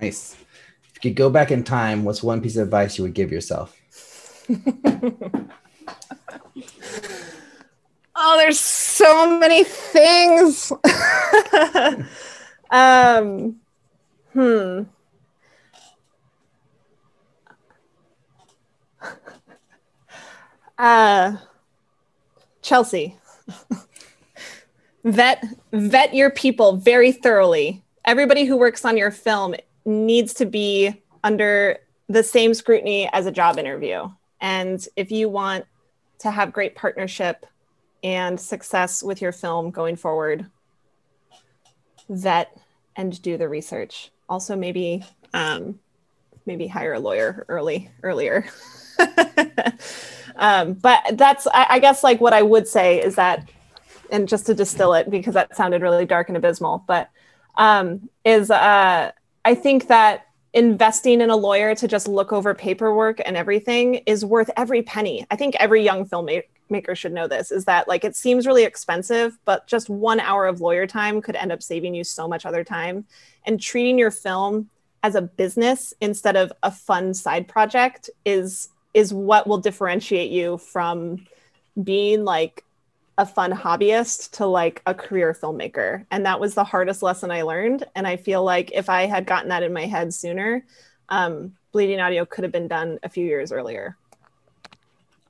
[0.00, 0.36] Nice.
[0.84, 3.30] If you could go back in time, what's one piece of advice you would give
[3.30, 3.76] yourself?
[8.16, 10.72] oh, there's so many things.
[12.70, 13.56] um,
[14.32, 14.82] hmm.
[20.78, 21.36] Uh,
[22.62, 23.16] Chelsea,
[25.04, 27.84] vet vet your people very thoroughly.
[28.04, 29.54] Everybody who works on your film
[29.84, 34.10] needs to be under the same scrutiny as a job interview.
[34.40, 35.64] And if you want
[36.18, 37.46] to have great partnership
[38.02, 40.46] and success with your film going forward,
[42.08, 42.56] vet
[42.96, 44.10] and do the research.
[44.28, 45.78] Also, maybe um,
[46.46, 48.46] maybe hire a lawyer early earlier.
[50.36, 53.48] um, but that's I, I guess like what I would say is that,
[54.10, 57.10] and just to distill it because that sounded really dark and abysmal, but
[57.56, 59.12] um, is uh,
[59.44, 64.24] I think that investing in a lawyer to just look over paperwork and everything is
[64.24, 65.26] worth every penny.
[65.30, 69.36] I think every young filmmaker should know this is that like it seems really expensive,
[69.44, 72.62] but just one hour of lawyer time could end up saving you so much other
[72.62, 73.04] time.
[73.46, 74.70] And treating your film
[75.02, 80.58] as a business instead of a fun side project is is what will differentiate you
[80.58, 81.26] from
[81.82, 82.64] being like
[83.18, 86.04] a fun hobbyist to like a career filmmaker.
[86.10, 87.84] And that was the hardest lesson I learned.
[87.94, 90.64] And I feel like if I had gotten that in my head sooner,
[91.08, 93.96] um, bleeding audio could have been done a few years earlier.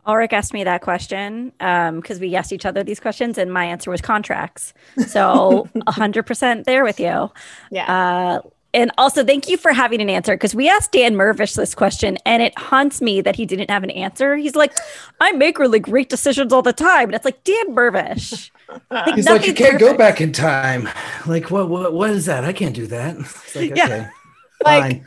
[0.07, 3.65] Alrik asked me that question because um, we asked each other these questions, and my
[3.65, 4.75] answer was contracts.
[5.07, 7.31] So 100% there with you.
[7.71, 8.41] Yeah.
[8.43, 11.77] Uh, and also, thank you for having an answer because we asked Dan Mirvish this
[11.77, 14.37] question, and it haunts me that he didn't have an answer.
[14.37, 14.77] He's like,
[15.21, 18.51] "I make really great decisions all the time," and it's like Dan Mirvish.
[18.91, 19.93] Like, He's like, "You can't perfect.
[19.93, 20.89] go back in time."
[21.27, 21.69] Like, what?
[21.69, 21.93] What?
[21.93, 22.45] What is that?
[22.45, 23.17] I can't do that.
[23.17, 23.85] It's like, yeah.
[23.85, 24.09] okay,
[24.65, 25.05] like.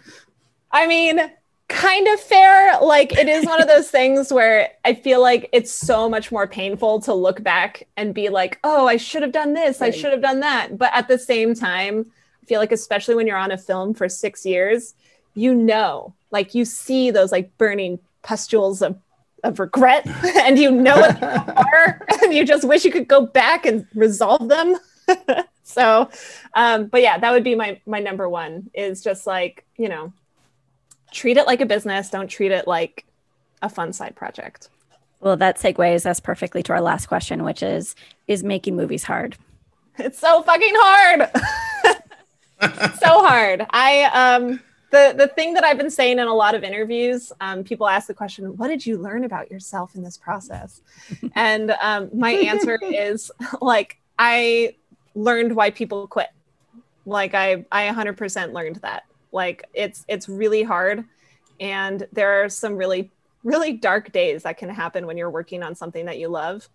[0.72, 1.20] I mean,
[1.68, 2.80] kind of fair.
[2.80, 6.47] Like, it is one of those things where I feel like it's so much more
[6.47, 9.82] painful to look back and be like, "Oh, I should have done this.
[9.82, 9.93] Right.
[9.93, 12.05] I should have done that," but at the same time
[12.47, 14.95] feel like especially when you're on a film for six years,
[15.33, 18.97] you know, like you see those like burning pustules of
[19.43, 20.05] of regret
[20.37, 23.85] and you know what they are and you just wish you could go back and
[23.93, 24.77] resolve them.
[25.69, 26.09] So
[26.53, 30.13] um but yeah that would be my my number one is just like you know
[31.11, 32.09] treat it like a business.
[32.09, 33.05] Don't treat it like
[33.61, 34.69] a fun side project.
[35.19, 37.95] Well that segues us perfectly to our last question which is
[38.27, 39.35] is making movies hard?
[39.97, 41.29] It's so fucking hard
[42.99, 43.66] so hard.
[43.70, 47.64] I um the the thing that I've been saying in a lot of interviews, um,
[47.64, 50.82] people ask the question, "What did you learn about yourself in this process?"
[51.36, 53.32] and um, my answer is
[53.62, 54.76] like I
[55.14, 56.30] learned why people quit.
[57.05, 59.03] Like I I 100% learned that.
[59.32, 61.05] Like it's it's really hard,
[61.60, 63.12] and there are some really
[63.43, 66.68] really dark days that can happen when you're working on something that you love.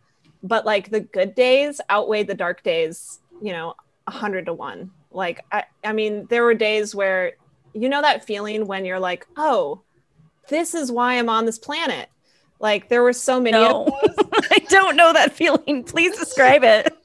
[0.43, 3.74] But like the good days outweigh the dark days, you know,
[4.07, 7.32] a hundred to one like I, I mean, there were days where
[7.74, 9.82] you know that feeling when you're like, oh,
[10.48, 12.08] this is why I'm on this planet.
[12.60, 13.88] Like there were so many no.
[14.50, 15.82] I don't know that feeling.
[15.82, 16.96] Please describe it.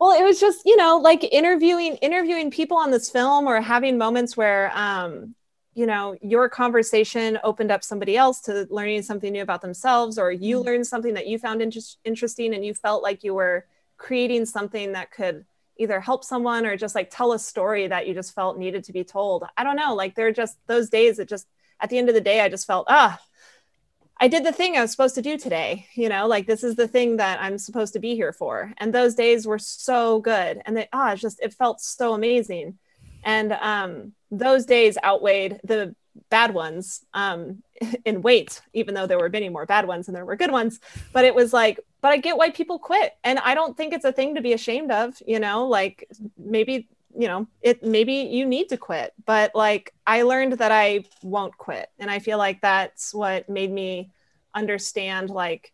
[0.00, 3.98] well, it was just, you know, like interviewing interviewing people on this film or having
[3.98, 5.34] moments where um,
[5.74, 10.32] you know, your conversation opened up somebody else to learning something new about themselves or
[10.32, 10.66] you mm-hmm.
[10.66, 13.66] learned something that you found inter- interesting and you felt like you were
[13.96, 15.44] creating something that could
[15.78, 18.92] either help someone or just like tell a story that you just felt needed to
[18.92, 19.44] be told.
[19.56, 19.94] I don't know.
[19.94, 21.46] Like they're just those days that just
[21.80, 23.20] at the end of the day, I just felt, ah,
[24.20, 25.86] I did the thing I was supposed to do today.
[25.94, 28.72] You know, like this is the thing that I'm supposed to be here for.
[28.78, 30.60] And those days were so good.
[30.66, 32.78] And they, ah, just, it felt so amazing.
[33.24, 35.94] And um, those days outweighed the
[36.30, 37.62] bad ones um,
[38.04, 40.80] in weight, even though there were many more bad ones and there were good ones.
[41.12, 43.16] But it was like, but I get why people quit.
[43.24, 46.88] And I don't think it's a thing to be ashamed of, you know, like maybe
[47.16, 51.56] you know it maybe you need to quit but like i learned that i won't
[51.56, 54.10] quit and i feel like that's what made me
[54.54, 55.72] understand like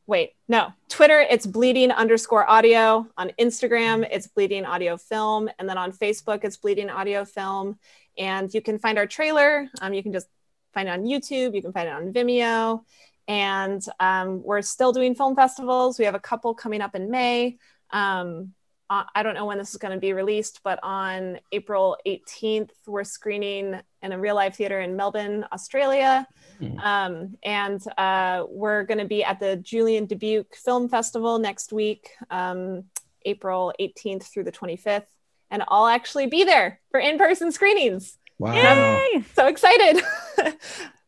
[0.07, 3.07] wait, no, Twitter, it's bleeding underscore audio.
[3.17, 5.49] On Instagram, it's bleeding audio film.
[5.57, 7.77] And then on Facebook, it's bleeding audio film.
[8.17, 9.69] And you can find our trailer.
[9.81, 10.27] Um, you can just
[10.73, 12.83] find it on YouTube, you can find it on Vimeo.
[13.31, 15.97] And um, we're still doing film festivals.
[15.97, 17.59] We have a couple coming up in May.
[17.91, 18.53] Um,
[18.89, 23.05] I don't know when this is going to be released, but on April 18th, we're
[23.05, 26.27] screening in a real life theater in Melbourne, Australia.
[26.59, 26.83] Mm.
[26.83, 32.09] Um, and uh, we're going to be at the Julien Dubuque Film Festival next week,
[32.29, 32.83] um,
[33.23, 35.05] April 18th through the 25th.
[35.49, 38.17] And I'll actually be there for in person screenings.
[38.39, 38.55] Wow.
[38.55, 39.23] Yay!
[39.35, 40.03] So excited.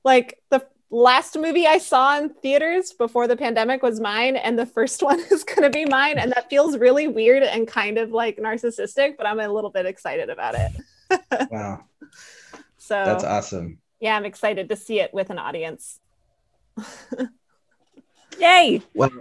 [0.05, 4.65] like the last movie I saw in theaters before the pandemic was mine, and the
[4.65, 6.19] first one is going to be mine.
[6.19, 9.85] And that feels really weird and kind of like narcissistic, but I'm a little bit
[9.85, 11.49] excited about it.
[11.51, 11.83] wow.
[12.77, 13.79] So that's awesome.
[13.99, 15.99] Yeah, I'm excited to see it with an audience.
[18.39, 18.81] Yay.
[18.93, 19.11] Well,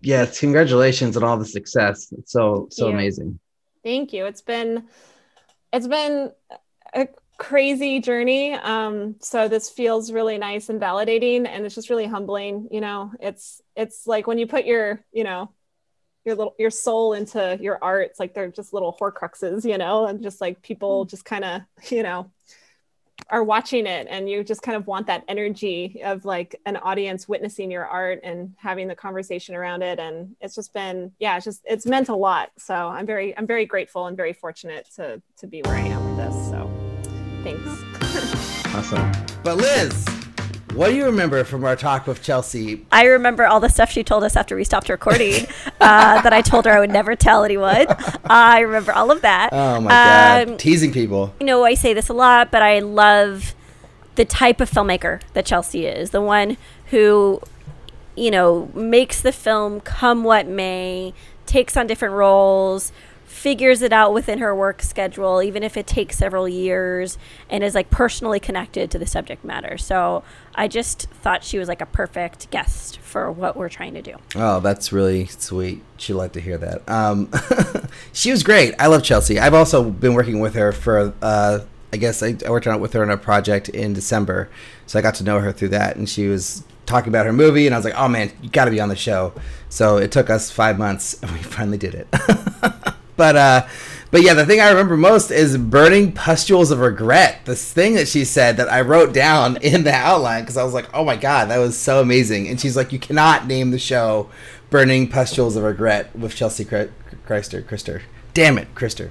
[0.00, 2.12] yes, congratulations on all the success.
[2.18, 2.94] It's so, Thank so you.
[2.94, 3.38] amazing.
[3.84, 4.26] Thank you.
[4.26, 4.88] It's been,
[5.72, 6.32] it's been
[6.94, 7.06] a
[7.38, 8.52] crazy journey.
[8.52, 12.68] Um, so this feels really nice and validating and it's just really humbling.
[12.70, 15.50] You know, it's, it's like when you put your, you know,
[16.24, 20.06] your little your soul into your art it's like they're just little horcruxes you know
[20.06, 21.10] and just like people mm.
[21.10, 22.30] just kind of you know
[23.30, 27.28] are watching it and you just kind of want that energy of like an audience
[27.28, 31.44] witnessing your art and having the conversation around it and it's just been yeah it's
[31.44, 35.20] just it's meant a lot so i'm very i'm very grateful and very fortunate to
[35.36, 36.77] to be where i am with this so
[37.56, 40.08] thanks awesome but liz
[40.74, 42.86] what do you remember from our talk with Chelsea?
[42.92, 45.46] I remember all the stuff she told us after we stopped recording
[45.80, 47.86] uh, that I told her I would never tell anyone.
[48.24, 49.48] I remember all of that.
[49.50, 50.48] Oh my God.
[50.50, 51.34] Um, Teasing people.
[51.40, 53.56] You know, I say this a lot, but I love
[54.14, 56.56] the type of filmmaker that Chelsea is the one
[56.90, 57.40] who,
[58.14, 61.12] you know, makes the film come what may,
[61.46, 62.92] takes on different roles,
[63.38, 67.16] figures it out within her work schedule, even if it takes several years,
[67.48, 69.78] and is like personally connected to the subject matter.
[69.78, 70.24] So
[70.56, 74.14] I just thought she was like a perfect guest for what we're trying to do.
[74.34, 75.82] Oh, that's really sweet.
[75.96, 76.88] She'd like to hear that.
[76.88, 77.30] Um,
[78.12, 78.74] she was great.
[78.78, 79.38] I love Chelsea.
[79.38, 81.60] I've also been working with her for, uh,
[81.92, 84.50] I guess I, I worked on it with her on a project in December.
[84.86, 85.96] So I got to know her through that.
[85.96, 88.64] And she was talking about her movie, and I was like, oh man, you got
[88.64, 89.32] to be on the show.
[89.68, 92.08] So it took us five months, and we finally did it.
[93.18, 93.66] but uh,
[94.10, 97.44] but yeah, the thing I remember most is burning pustules of regret.
[97.44, 100.72] This thing that she said that I wrote down in the outline because I was
[100.72, 102.48] like, oh my god, that was so amazing.
[102.48, 104.30] And she's like, you cannot name the show
[104.70, 107.62] "Burning Pustules of Regret" with Chelsea Christer.
[107.62, 108.02] Christer,
[108.32, 109.10] damn it, Christer.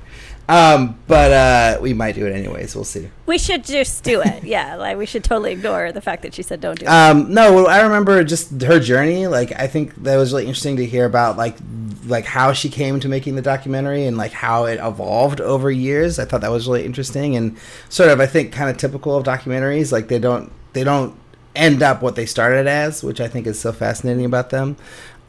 [0.50, 2.74] Um, but uh, we might do it anyways.
[2.74, 3.10] We'll see.
[3.26, 4.44] We should just do it.
[4.44, 6.90] yeah, like we should totally ignore the fact that she said don't do it.
[6.90, 9.28] Um, no, I remember just her journey.
[9.28, 11.58] Like I think that was really interesting to hear about like
[12.06, 16.20] like how she came to making the documentary and like how it evolved over years.
[16.20, 17.58] I thought that was really interesting and
[17.90, 19.92] sort of I think kind of typical of documentaries.
[19.92, 21.14] Like they don't they don't
[21.56, 24.78] end up what they started as, which I think is so fascinating about them.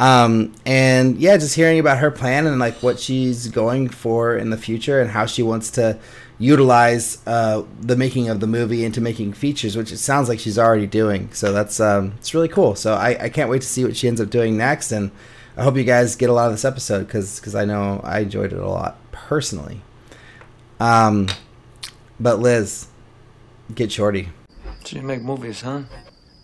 [0.01, 4.51] Um, and yeah, just hearing about her plan and like what she's going for in
[4.51, 5.99] the future and how she wants to
[6.39, 10.59] utilize uh, the making of the movie into making features, which it sounds like she's
[10.59, 11.33] already doing.
[11.33, 12.75] So that's um, it's really cool.
[12.77, 15.11] So I, I can't wait to see what she ends up doing next, and
[15.57, 18.21] I hope you guys get a lot of this episode because because I know I
[18.21, 19.83] enjoyed it a lot personally.
[20.79, 21.27] Um,
[22.21, 22.87] but Liz,
[23.75, 24.29] get shorty.
[24.85, 25.83] So you make movies, huh?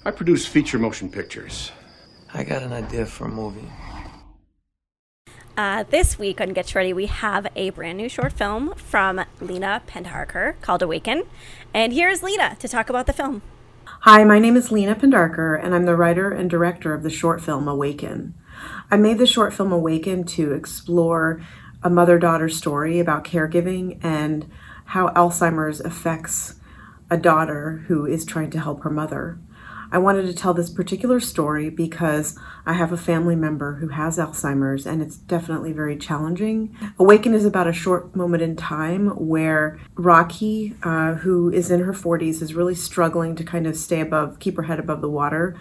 [0.05, 1.71] I produce feature motion pictures.
[2.37, 3.69] I got an idea for a movie.
[5.57, 9.83] Uh, this week on Get Shorty, we have a brand new short film from Leena
[9.87, 11.23] Pendharkar called Awaken.
[11.73, 13.41] And here's Leena to talk about the film.
[14.01, 17.41] Hi, my name is Leena Pendharkar, and I'm the writer and director of the short
[17.41, 18.35] film Awaken.
[18.91, 21.41] I made the short film Awaken to explore
[21.85, 24.51] a mother daughter story about caregiving and
[24.87, 26.57] how Alzheimer's affects
[27.09, 29.39] a daughter who is trying to help her mother.
[29.95, 32.37] I wanted to tell this particular story because
[32.67, 36.77] I have a family member who has Alzheimer's and it's definitely very challenging.
[36.99, 41.93] Awaken is about a short moment in time where Rocky, uh, who is in her
[41.93, 45.57] 40s, is really struggling to kind of stay above, keep her head above the water.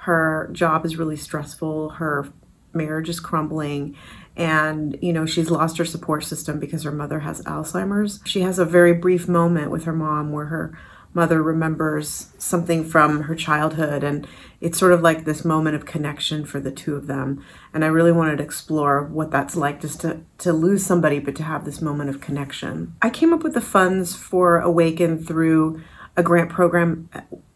[0.00, 1.88] Her job is really stressful.
[1.92, 2.30] Her
[2.74, 3.96] marriage is crumbling
[4.36, 8.58] and you know she's lost her support system because her mother has alzheimer's she has
[8.58, 10.78] a very brief moment with her mom where her
[11.14, 14.26] mother remembers something from her childhood and
[14.60, 17.44] it's sort of like this moment of connection for the two of them.
[17.72, 21.36] And i really wanted to explore what that's like just to, to lose somebody but
[21.36, 22.94] to have this moment of connection.
[23.02, 25.82] I came up with the funds for awaken through
[26.16, 27.08] a grant program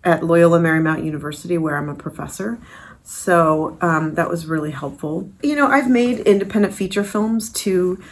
[0.05, 2.59] at loyola marymount university where i'm a professor.
[3.05, 5.31] So um, that was really helpful.
[5.43, 8.03] You know i've made independent feature films to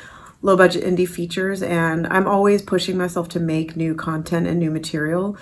[0.42, 4.70] low budget indie features and I'm always pushing myself to make new content and new
[4.70, 5.36] material.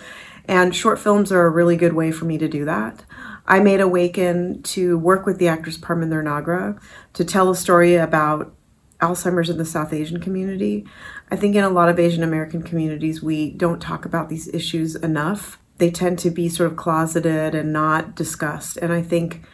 [0.47, 3.05] And short films are a really good way for me to do that.
[3.47, 6.81] I made Awaken to work with the actress Parminder Nagra
[7.15, 8.55] to tell a story about
[9.01, 10.87] Alzheimer's in the South Asian community.
[11.31, 14.97] I think in a lot of Asian American communities, we don't talk about these issues
[14.97, 15.59] enough.
[15.79, 18.77] They tend to be sort of closeted and not discussed.
[18.79, 19.45] And I think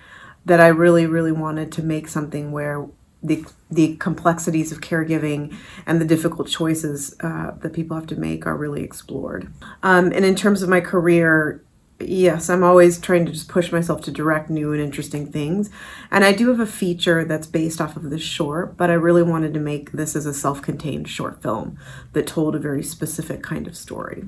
[0.46, 2.86] that I really, really wanted to make something where
[3.24, 5.56] the the complexities of caregiving
[5.86, 9.50] and the difficult choices uh, that people have to make are really explored.
[9.82, 11.64] Um, and in terms of my career,
[11.98, 15.70] yes, I'm always trying to just push myself to direct new and interesting things.
[16.10, 19.22] And I do have a feature that's based off of this short, but I really
[19.22, 21.78] wanted to make this as a self-contained short film
[22.12, 24.24] that told a very specific kind of story.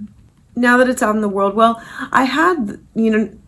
[0.57, 3.38] Now that it's out in the world, well, I had you know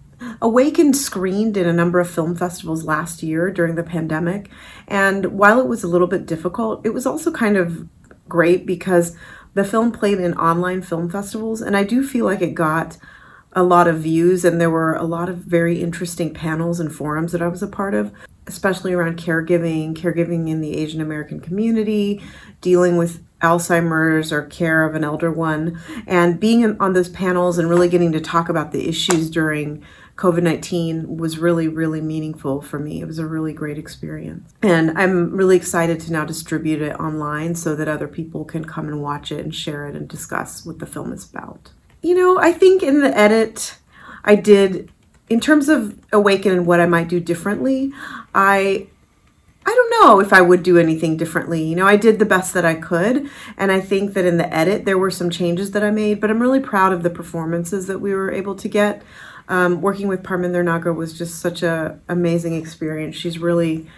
[0.41, 4.51] Awakened screened in a number of film festivals last year during the pandemic.
[4.87, 7.89] And while it was a little bit difficult, it was also kind of
[8.29, 9.17] great because
[9.55, 11.61] the film played in online film festivals.
[11.61, 12.99] And I do feel like it got
[13.53, 17.33] a lot of views, and there were a lot of very interesting panels and forums
[17.33, 18.13] that I was a part of,
[18.47, 22.23] especially around caregiving, caregiving in the Asian American community,
[22.61, 27.71] dealing with Alzheimer's or care of an elder one, and being on those panels and
[27.71, 29.83] really getting to talk about the issues during
[30.19, 33.01] COVID 19 was really, really meaningful for me.
[33.01, 34.53] It was a really great experience.
[34.63, 38.89] And I'm really excited to now distribute it online so that other people can come
[38.89, 41.71] and watch it and share it and discuss what the film is about.
[42.03, 43.79] You know, I think in the edit,
[44.25, 44.91] I did,
[45.31, 47.93] in terms of Awaken and what I might do differently,
[48.35, 48.89] I
[49.65, 51.63] I don't know if I would do anything differently.
[51.63, 54.53] You know, I did the best that I could, and I think that in the
[54.53, 57.87] edit there were some changes that I made, but I'm really proud of the performances
[57.87, 59.03] that we were able to get
[59.49, 63.17] um, working with Parminder Nagra was just such a amazing experience.
[63.17, 63.89] She's really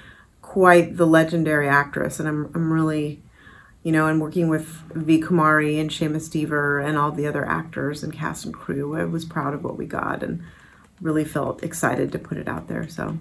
[0.43, 3.21] quite the legendary actress, and I'm I'm really,
[3.83, 8.03] you know, and working with V Kumari and Seamus Dever and all the other actors
[8.03, 8.97] and cast and crew.
[8.97, 10.43] I was proud of what we got and
[11.01, 12.89] really felt excited to put it out there.
[12.89, 13.19] So.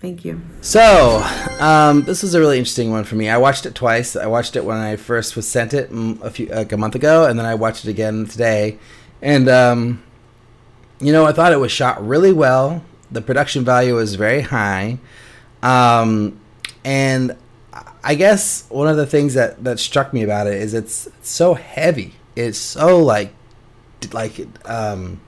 [0.00, 0.40] Thank you.
[0.62, 1.22] So,
[1.60, 3.28] um, this was a really interesting one for me.
[3.28, 4.16] I watched it twice.
[4.16, 7.26] I watched it when I first was sent it a few like a month ago,
[7.26, 8.78] and then I watched it again today.
[9.20, 10.02] And um,
[11.00, 12.84] you know, I thought it was shot really well.
[13.10, 14.98] The production value was very high.
[15.62, 16.40] Um,
[16.84, 17.36] and
[18.04, 21.54] I guess one of the things that, that struck me about it is it's so
[21.54, 22.14] heavy.
[22.36, 23.34] It's so like,
[24.12, 25.20] like, um,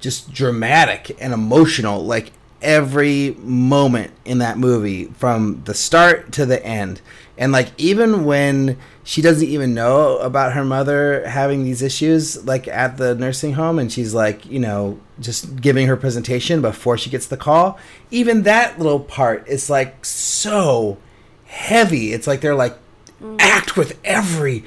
[0.00, 2.04] just dramatic and emotional.
[2.04, 7.00] Like every moment in that movie from the start to the end.
[7.36, 12.66] And like even when she doesn't even know about her mother having these issues like
[12.68, 17.10] at the nursing home and she's like, you know, just giving her presentation before she
[17.10, 17.78] gets the call,
[18.10, 20.98] even that little part is like so
[21.46, 22.12] heavy.
[22.12, 22.76] It's like they're like
[23.22, 23.36] mm.
[23.40, 24.64] act with every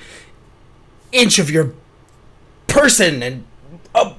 [1.11, 1.73] inch of your
[2.67, 3.43] person and
[3.93, 4.13] uh,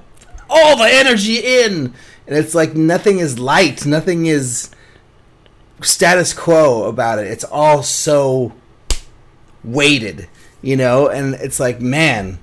[0.47, 1.93] all the energy in
[2.27, 4.69] and it's like nothing is light, nothing is
[5.81, 7.27] status quo about it.
[7.27, 8.53] It's all so
[9.63, 10.29] weighted,
[10.61, 12.39] you know, and it's like, man,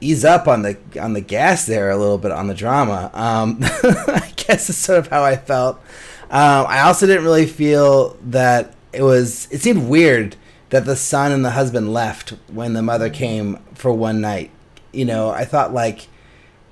[0.00, 3.10] ease up on the on the gas there a little bit on the drama.
[3.14, 5.76] Um, I guess it's sort of how I felt.
[6.24, 9.48] Um, I also didn't really feel that it was.
[9.50, 10.36] It seemed weird
[10.70, 14.50] that the son and the husband left when the mother came for one night.
[14.92, 16.08] You know, I thought like,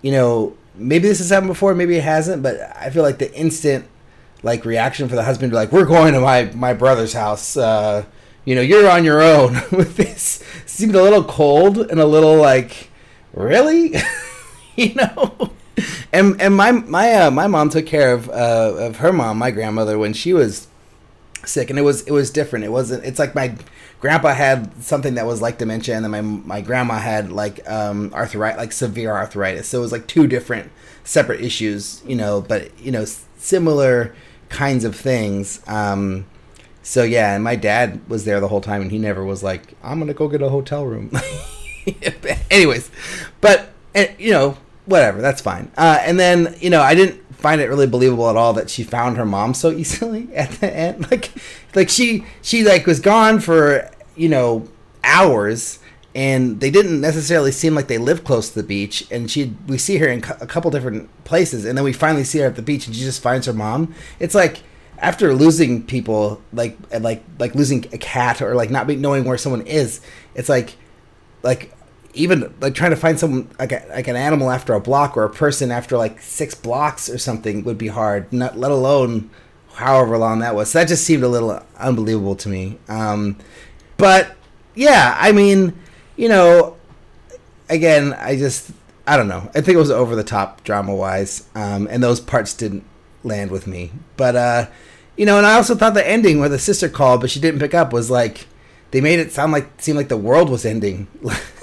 [0.02, 3.32] you know, maybe this has happened before, maybe it hasn't, but I feel like the
[3.34, 3.86] instant
[4.42, 7.56] like reaction for the husband to be like, we're going to my my brother's house.
[7.56, 8.04] Uh,
[8.44, 10.44] you know, you're on your own with this.
[10.66, 12.90] Seemed a little cold and a little like,
[13.32, 13.94] really,
[14.76, 15.52] you know.
[16.12, 19.50] And and my my uh, my mom took care of uh, of her mom, my
[19.50, 20.68] grandmother, when she was
[21.46, 22.64] sick, and it was it was different.
[22.64, 23.04] It wasn't.
[23.04, 23.54] It's like my
[24.00, 28.12] grandpa had something that was like dementia, and then my my grandma had like um,
[28.14, 29.68] arthritis, like severe arthritis.
[29.68, 30.70] So it was like two different
[31.04, 33.04] separate issues, you know, but you know,
[33.36, 34.14] similar
[34.48, 35.60] kinds of things.
[35.66, 36.26] Um,
[36.82, 39.74] so yeah, and my dad was there the whole time, and he never was like,
[39.82, 41.10] "I'm gonna go get a hotel room."
[42.50, 42.90] Anyways,
[43.40, 45.70] but eh, you know, whatever, that's fine.
[45.76, 48.82] Uh, and then you know, I didn't find it really believable at all that she
[48.82, 51.10] found her mom so easily at the end.
[51.10, 51.30] Like,
[51.74, 54.66] like she she like was gone for you know
[55.04, 55.78] hours.
[56.16, 59.04] And they didn't necessarily seem like they lived close to the beach.
[59.10, 62.38] And she, we see her in a couple different places, and then we finally see
[62.38, 63.92] her at the beach, and she just finds her mom.
[64.20, 64.62] It's like
[64.98, 69.62] after losing people like like like losing a cat or like not knowing where someone
[69.66, 70.00] is
[70.36, 70.76] it's like
[71.42, 71.72] like
[72.14, 75.24] even like trying to find someone like a, like an animal after a block or
[75.24, 79.30] a person after like six blocks or something would be hard not let alone
[79.74, 80.70] however long that was.
[80.70, 82.78] So that just seemed a little unbelievable to me.
[82.88, 83.36] Um
[83.96, 84.36] but
[84.76, 85.72] yeah i mean
[86.16, 86.76] you know
[87.68, 88.72] again i just
[89.06, 89.48] i don't know.
[89.54, 92.84] I think it was over the top drama wise um and those parts didn't
[93.22, 93.92] land with me.
[94.16, 94.66] But uh
[95.16, 97.60] you know and i also thought the ending where the sister called but she didn't
[97.60, 98.46] pick up was like
[98.90, 101.06] they made it sound like seem like the world was ending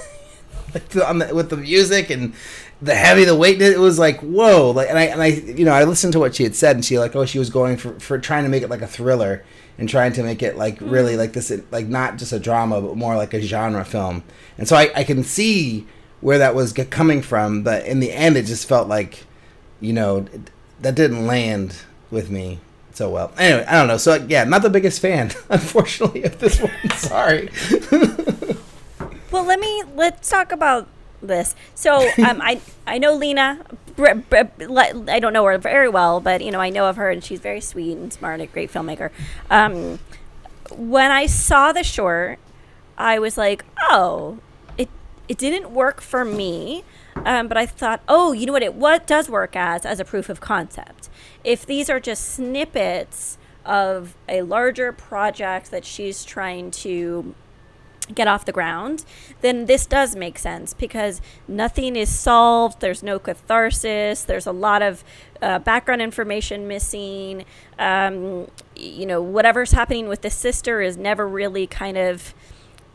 [0.73, 2.33] like on the, with the music and
[2.81, 4.71] the heavy the weight it was like whoa.
[4.71, 6.83] Like and i and i you know i listened to what she had said and
[6.83, 9.43] she like oh she was going for for trying to make it like a thriller
[9.77, 10.89] and trying to make it like hmm.
[10.89, 14.23] really like this like not just a drama but more like a genre film.
[14.57, 15.87] And so i i can see
[16.21, 19.25] where that was coming from but in the end it just felt like
[19.79, 20.25] you know
[20.81, 21.77] that didn't land
[22.09, 22.59] with me
[22.93, 23.31] so well.
[23.37, 23.97] Anyway i don't know.
[23.97, 26.71] So yeah not the biggest fan unfortunately of this one.
[26.95, 27.49] Sorry
[29.31, 30.87] Well, let me let's talk about
[31.21, 31.55] this.
[31.75, 33.59] So, um, I I know Leena.
[33.95, 36.97] br- br- le- I don't know her very well, but you know I know of
[36.97, 39.11] her, and she's very sweet and smart, and a great filmmaker.
[39.49, 39.99] Um,
[40.71, 42.39] when I saw the short,
[42.97, 44.39] I was like, oh,
[44.77, 44.89] it
[45.27, 46.83] it didn't work for me.
[47.25, 48.63] Um, but I thought, oh, you know what?
[48.63, 51.09] It what does work as as a proof of concept.
[51.43, 57.35] If these are just snippets of a larger project that she's trying to
[58.13, 59.05] get off the ground,
[59.41, 62.81] then this does make sense because nothing is solved.
[62.81, 64.23] There's no catharsis.
[64.23, 65.03] There's a lot of
[65.41, 67.45] uh, background information missing.
[67.79, 72.33] Um, you know, whatever's happening with the sister is never really kind of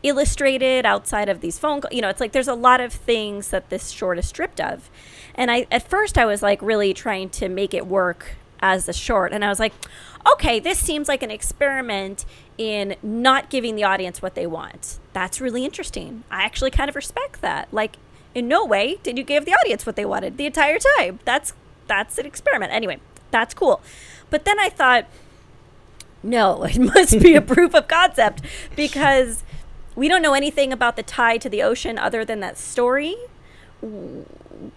[0.03, 1.93] illustrated outside of these phone calls.
[1.93, 4.89] You know, it's like there's a lot of things that this short is stripped of.
[5.35, 8.93] And I, at first, I was like really trying to make it work as a
[8.93, 9.33] short.
[9.33, 9.73] And I was like,
[10.33, 12.25] okay, this seems like an experiment
[12.57, 14.99] in not giving the audience what they want.
[15.13, 16.23] That's really interesting.
[16.31, 17.67] I actually kind of respect that.
[17.71, 17.97] Like,
[18.33, 21.19] in no way did you give the audience what they wanted the entire time.
[21.25, 21.53] That's
[21.87, 22.71] that's an experiment.
[22.73, 22.99] Anyway,
[23.31, 23.81] that's cool.
[24.29, 25.05] But then I thought,
[26.21, 28.41] no, it must be a proof of concept
[28.75, 29.43] because
[29.95, 33.15] we don't know anything about the tie to the ocean other than that story.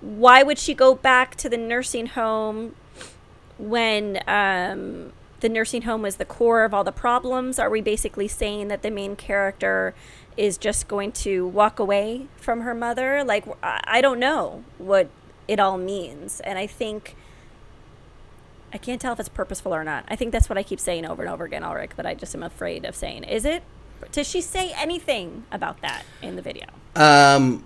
[0.01, 2.75] Why would she go back to the nursing home
[3.59, 7.59] when um, the nursing home was the core of all the problems?
[7.59, 9.95] Are we basically saying that the main character
[10.37, 13.25] is just going to walk away from her mother?
[13.25, 15.09] Like, I don't know what
[15.49, 16.41] it all means.
[16.41, 17.17] And I think.
[18.73, 20.05] I can't tell if it's purposeful or not.
[20.07, 22.37] I think that's what I keep saying over and over again, Alrik, that I just
[22.37, 23.25] am afraid of saying.
[23.25, 23.65] Is it?
[24.13, 26.67] Does she say anything about that in the video?
[26.95, 27.65] Um,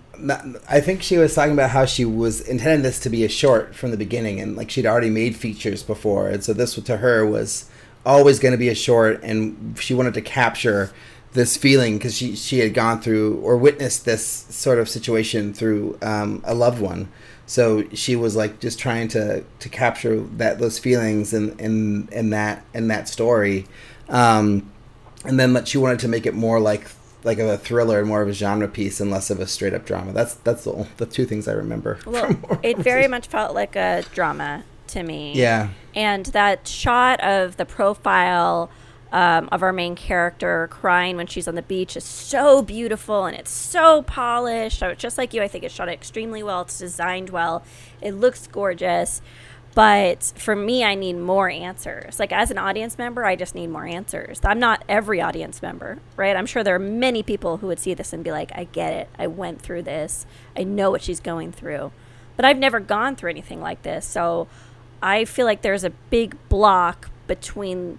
[0.69, 3.75] I think she was talking about how she was intending this to be a short
[3.75, 7.27] from the beginning, and like she'd already made features before, and so this to her
[7.27, 7.69] was
[8.07, 10.93] always going to be a short, and she wanted to capture
[11.33, 15.99] this feeling because she she had gone through or witnessed this sort of situation through
[16.01, 17.09] um, a loved one.
[17.47, 22.31] So she was like just trying to to capture that those feelings in in in
[22.31, 23.67] that in that story.
[24.09, 24.71] Um,
[25.25, 26.89] and then that she wanted to make it more like
[27.25, 29.75] like of a thriller and more of a genre piece and less of a straight
[29.75, 30.13] up drama.
[30.13, 31.99] That's that's the the two things I remember.
[32.07, 35.33] Well, it very much felt like a drama to me.
[35.35, 35.71] Yeah.
[35.95, 38.71] And that shot of the profile
[39.15, 43.37] um, of our main character crying when she's on the beach is so beautiful and
[43.37, 44.81] it's so polished.
[44.81, 46.63] So just like you, I think it shot extremely well.
[46.63, 47.65] It's designed well.
[48.01, 49.23] It looks gorgeous.
[49.75, 52.21] But for me, I need more answers.
[52.21, 54.41] Like as an audience member, I just need more answers.
[54.45, 56.37] I'm not every audience member, right?
[56.37, 58.93] I'm sure there are many people who would see this and be like, I get
[58.93, 59.09] it.
[59.19, 60.27] I went through this.
[60.57, 61.91] I know what she's going through.
[62.37, 64.07] But I've never gone through anything like this.
[64.07, 64.47] So
[65.03, 67.99] I feel like there's a big block between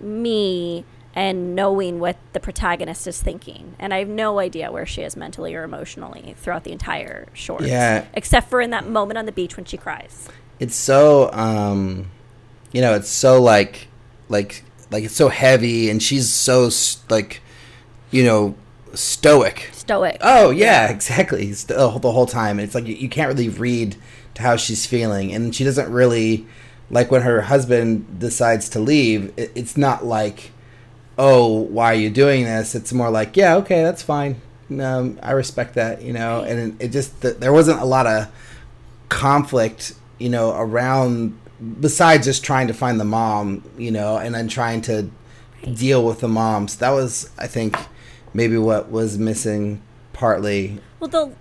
[0.00, 0.84] me
[1.14, 3.74] and knowing what the protagonist is thinking.
[3.78, 7.62] And I have no idea where she is mentally or emotionally throughout the entire short.
[7.64, 8.06] Yeah.
[8.14, 10.28] Except for in that moment on the beach when she cries.
[10.62, 12.06] It's so um,
[12.70, 13.88] you know, it's so like
[14.28, 16.70] like like it's so heavy and she's so
[17.10, 17.42] like
[18.12, 18.54] you know
[18.94, 19.70] stoic.
[19.72, 20.18] Stoic.
[20.20, 21.50] oh yeah, exactly.
[21.50, 22.60] The whole- the whole time.
[22.60, 23.96] It's like you, you can't really read
[24.34, 26.46] to how she's feeling and she doesn't really
[26.90, 30.52] like when her husband decides to leave it, it's not like
[31.18, 32.76] oh why are you doing this?
[32.76, 34.40] It's more like yeah okay that's fine.
[34.70, 36.42] Um, i respect that you know?
[36.42, 38.28] And it, it just th- there wasn't a lot of
[39.08, 41.38] conflict you know around
[41.80, 45.10] besides just trying to find the mom you know and then trying to
[45.74, 47.76] deal with the moms that was i think
[48.34, 49.80] maybe what was missing
[50.12, 51.32] partly Well, the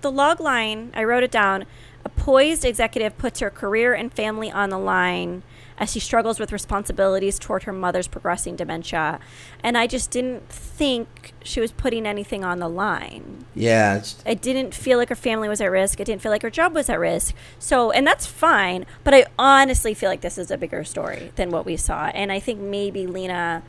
[0.00, 1.66] the log line, I wrote it down.
[2.04, 5.42] A poised executive puts her career and family on the line
[5.78, 9.20] as she struggles with responsibilities toward her mother's progressing dementia.
[9.62, 13.46] And I just didn't think she was putting anything on the line.
[13.54, 16.00] yeah It didn't feel like her family was at risk.
[16.00, 17.34] It didn't feel like her job was at risk.
[17.58, 18.86] So, and that's fine.
[19.04, 22.06] But I honestly feel like this is a bigger story than what we saw.
[22.06, 23.62] And I think maybe Leena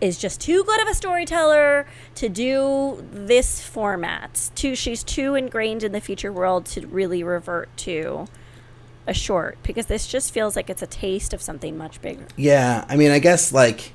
[0.00, 4.50] is just too good of a storyteller to do this format.
[4.54, 8.26] Too, she's too ingrained in the future world to really revert to
[9.06, 12.26] a short because this just feels like it's a taste of something much bigger.
[12.36, 13.92] yeah i mean i guess like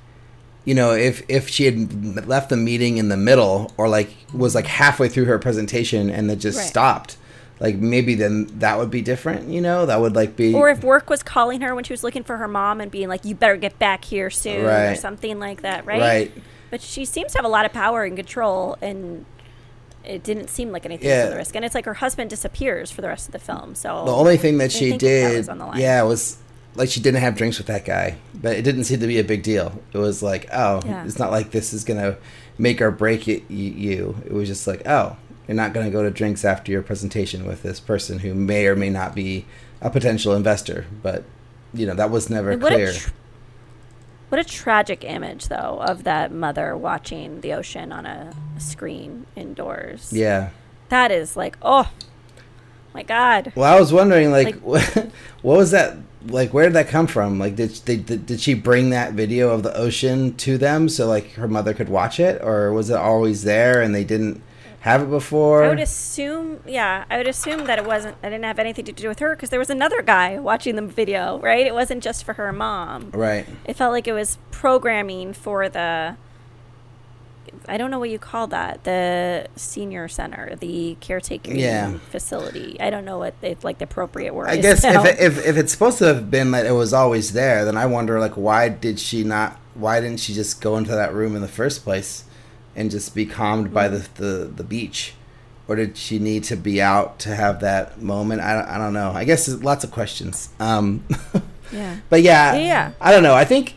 [0.65, 4.55] you know if if she had left the meeting in the middle or like was
[4.55, 6.67] like halfway through her presentation and then just Right.
[6.67, 7.17] stopped
[7.59, 10.83] like maybe then that would be different you know that would like be Or if
[10.83, 13.35] work was calling her when she was looking for her mom and being like, "You
[13.35, 16.01] better get back here soon," or something like that, right?
[16.01, 16.31] Right.
[16.71, 19.25] But she seems to have a lot of power and control, and
[20.03, 21.25] it didn't seem like anything Yeah.
[21.25, 21.55] was at risk.
[21.55, 23.75] And it's like her husband disappears for the rest of the film.
[23.75, 25.79] So the only thing that she think that did was on the line.
[25.79, 26.37] yeah was
[26.75, 29.23] like she didn't have drinks with that guy but it didn't seem to be a
[29.25, 31.03] big deal it was like oh Yeah.
[31.03, 32.15] it's not like this is gonna
[32.57, 35.17] make or break it, y- you it was just like oh
[35.49, 38.77] you're not gonna go to drinks after your presentation with this person who may or
[38.77, 39.45] may not be
[39.81, 41.25] a potential investor but
[41.73, 43.09] you know that was never what clear a tr-
[44.31, 50.11] what a tragic image, though, of that mother watching the ocean on a screen indoors.
[50.13, 50.49] yeah
[50.89, 51.89] That is like, oh
[52.93, 53.51] my God.
[53.55, 54.83] well i was wondering like, Like-
[55.41, 58.89] what was that like where did that come from like did, did did she bring
[58.91, 62.71] that video of the ocean to them so like her mother could watch it or
[62.73, 64.43] was it always there and they didn't
[64.81, 68.17] have it before I would assume, yeah, I would assume that it wasn't.
[68.23, 70.81] I didn't have anything to do with her because there was another guy watching the
[70.81, 71.65] video, right?
[71.65, 73.11] It wasn't just for her mom.
[73.11, 76.17] right It felt like it was programming for the.
[77.67, 78.85] I don't know what you call that.
[78.85, 81.97] The senior center, the caretaking Yeah.
[82.09, 82.77] facility.
[82.79, 84.49] I don't know what the, like the appropriate word.
[84.49, 85.03] I guess now.
[85.03, 87.77] if, it, if if it's supposed to have been that it was always there, then
[87.77, 89.59] I wonder like why did she not?
[89.75, 92.23] Why didn't she just go into that room in the first place,
[92.75, 95.13] and just be calmed by the the, the beach,
[95.67, 98.41] or did she need to be out to have that moment?
[98.41, 99.11] I don't, I don't know.
[99.11, 100.49] I guess there's lots of questions.
[100.59, 101.03] Um,
[101.73, 101.97] Yeah.
[102.09, 102.91] but yeah, Yeah, yeah.
[102.99, 103.33] I don't know.
[103.33, 103.75] I think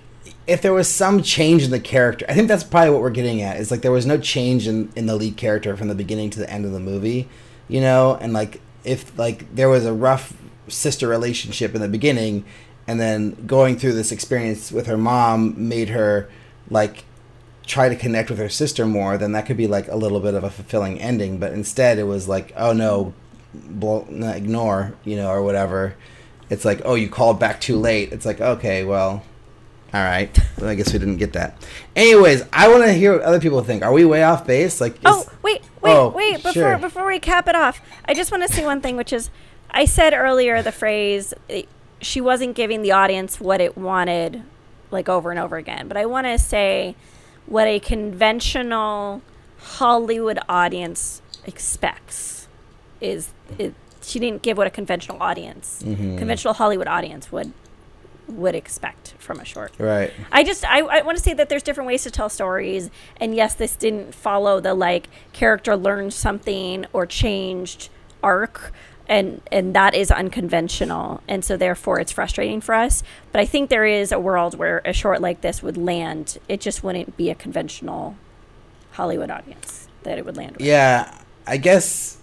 [0.48, 3.40] if there was some change in the character, I think that's probably what we're getting
[3.40, 3.56] at.
[3.58, 6.40] Is like there was no change in in the lead character from the beginning to
[6.40, 7.28] the end of the movie,
[7.68, 10.34] you know, and like if like there was a rough
[10.66, 12.44] sister relationship in the beginning,
[12.88, 16.28] and then going through this experience with her mom made her
[16.68, 17.04] like
[17.66, 20.34] try to connect with her sister more, then that could be like a little bit
[20.34, 21.38] of a fulfilling ending.
[21.38, 23.14] But instead, it was like, oh no,
[23.54, 25.94] blo- no, ignore, you know, or whatever.
[26.50, 28.12] It's like, oh, you called back too late.
[28.12, 29.22] It's like, okay, well,
[29.94, 30.36] all right.
[30.58, 31.56] Well, I guess we didn't get that.
[31.96, 33.82] Anyways, I want to hear what other people think.
[33.82, 34.80] Are we way off base?
[34.80, 36.36] Like, is, Oh wait, wait, Oh, wait!
[36.36, 36.78] Before sure.
[36.78, 39.30] before we cap it off, I just want to say one thing, which is,
[39.70, 41.62] I said earlier the phrase eh,
[42.00, 44.42] she wasn't giving the audience what it wanted,
[44.90, 45.88] like over and over again.
[45.88, 46.94] But I want to say
[47.46, 49.22] what a conventional
[49.58, 52.48] Hollywood audience expects
[53.00, 53.74] is it.
[54.02, 56.18] She didn't give what a conventional audience, Mhm.
[56.18, 57.52] conventional Hollywood audience would
[58.26, 59.72] would expect from a short.
[59.78, 60.10] right.
[60.32, 62.90] I just I, I want to say that there's different ways to tell stories,
[63.20, 67.90] and yes, this didn't follow the like character learned something or changed
[68.22, 68.72] arc,
[69.08, 73.02] and and that is unconventional, and so therefore it's frustrating for us.
[73.32, 76.38] But I think there is a world where a short like this would land.
[76.48, 78.16] It just wouldn't be a conventional
[78.92, 80.66] Hollywood audience that it would land with.
[80.66, 81.16] Yeah,
[81.46, 82.18] I guess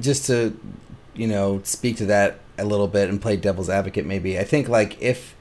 [0.00, 0.58] just to
[1.14, 4.38] you know speak to that a little bit and play devil's advocate maybe.
[4.38, 5.34] I think like if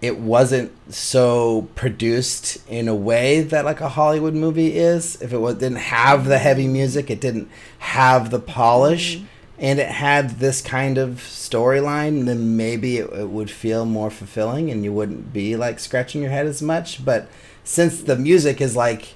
[0.00, 5.38] it wasn't so produced in a way that like a Hollywood movie is, if it
[5.38, 9.26] was, didn't have the heavy music, it didn't have the polish, mm-hmm.
[9.60, 14.70] And it had this kind of storyline, then maybe it, it would feel more fulfilling
[14.70, 17.04] and you wouldn't be like scratching your head as much.
[17.04, 17.28] But
[17.62, 19.14] since the music is like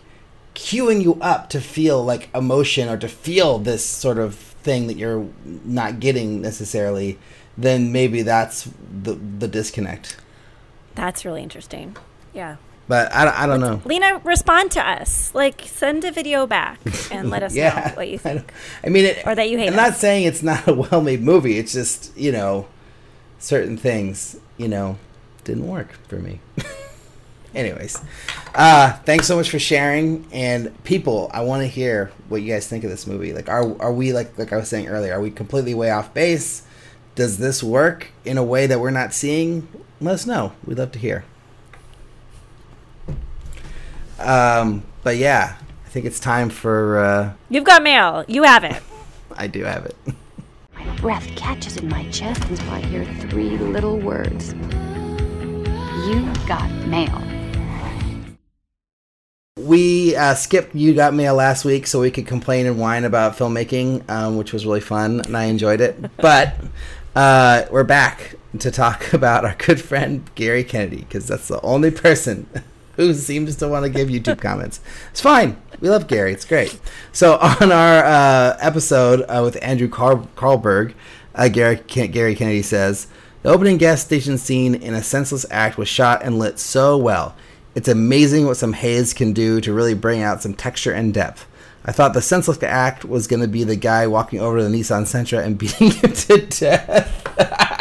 [0.54, 4.96] cueing you up to feel like emotion or to feel this sort of thing that
[4.96, 5.26] you're
[5.64, 7.18] not getting necessarily,
[7.56, 8.68] then maybe that's
[9.02, 10.16] the the disconnect.
[10.94, 11.96] That's really interesting.
[12.32, 12.56] Yeah.
[12.86, 13.80] But I, don't- I don't know.
[13.86, 15.34] Leena, respond to us.
[15.34, 16.80] Like, send a video back
[17.10, 18.52] and let us Yeah, know what you think.
[18.84, 19.90] I mean, it, Or that you hate I'm us.
[19.90, 21.58] not saying it's not a well-made movie.
[21.58, 22.66] It's just you know,
[23.38, 24.98] certain things you know
[25.44, 26.40] didn't work for me.
[27.54, 28.02] Anyways,
[28.56, 30.26] uh, thanks so much for sharing.
[30.32, 33.32] And people, I want to hear what you guys think of this movie.
[33.32, 35.12] Like, are are we like like I was saying earlier?
[35.14, 36.62] Are we completely way off base?
[37.14, 39.68] Does this work in a way that we're not seeing?
[40.00, 40.52] Let us know.
[40.66, 41.24] We'd love to hear.
[44.18, 46.98] Um, but yeah, I think it's time for.
[46.98, 48.24] Uh, You've got mail.
[48.28, 48.82] You have it.
[49.36, 49.96] I do have it.
[50.74, 54.54] My breath catches in my chest until I hear three little words.
[56.06, 57.22] You got mail.
[59.56, 63.36] We uh, skipped You Got Mail last week so we could complain and whine about
[63.36, 65.96] filmmaking, um, which was really fun and I enjoyed it.
[66.18, 66.56] But
[67.16, 71.90] uh, we're back to talk about our good friend Gary Kennedy because that's the only
[71.90, 72.46] person
[72.96, 74.80] who seems to want to give YouTube comments.
[75.10, 75.56] It's fine.
[75.80, 76.32] We love Gary.
[76.32, 76.78] It's great.
[77.12, 80.94] So on our uh, episode uh, with Andrew Carl- Carlberg,
[81.34, 83.06] uh, Gary, Ken- Gary Kennedy says,
[83.42, 87.36] the opening gas station scene in A Senseless Act was shot and lit so well.
[87.74, 91.46] It's amazing what some haze can do to really bring out some texture and depth.
[91.84, 94.70] I thought the senseless act was going to be the guy walking over to the
[94.70, 97.80] Nissan Sentra and beating him to death.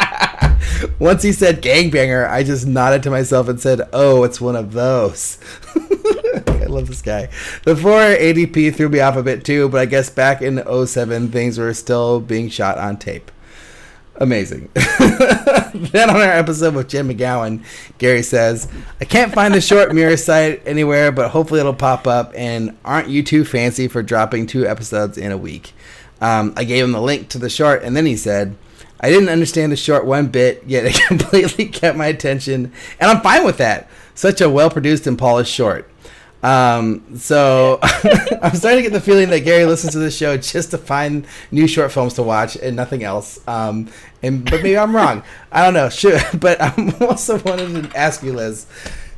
[0.98, 4.72] Once he said gangbanger, I just nodded to myself and said, "Oh, it's one of
[4.72, 5.38] those."
[6.46, 7.28] I love this guy.
[7.64, 11.58] The 480p threw me off a bit too, but I guess back in 07 things
[11.58, 13.30] were still being shot on tape.
[14.16, 14.70] Amazing.
[14.74, 17.64] then on our episode with Jim McGowan,
[17.98, 18.68] Gary says,
[19.00, 22.32] I can't find the short mirror site anywhere, but hopefully it'll pop up.
[22.36, 25.72] And aren't you too fancy for dropping two episodes in a week?
[26.20, 28.56] Um, I gave him the link to the short, and then he said,
[29.04, 32.72] I didn't understand the short one bit, yet it completely kept my attention.
[32.98, 33.86] And I'm fine with that.
[34.14, 35.90] Such a well produced and polished short.
[36.42, 40.70] Um, so I'm starting to get the feeling that Gary listens to this show just
[40.70, 43.46] to find new short films to watch and nothing else.
[43.46, 43.90] Um,
[44.22, 45.22] and but maybe I'm wrong.
[45.52, 45.90] I don't know.
[45.90, 48.66] Sure, but I'm also wanted to ask you, Liz.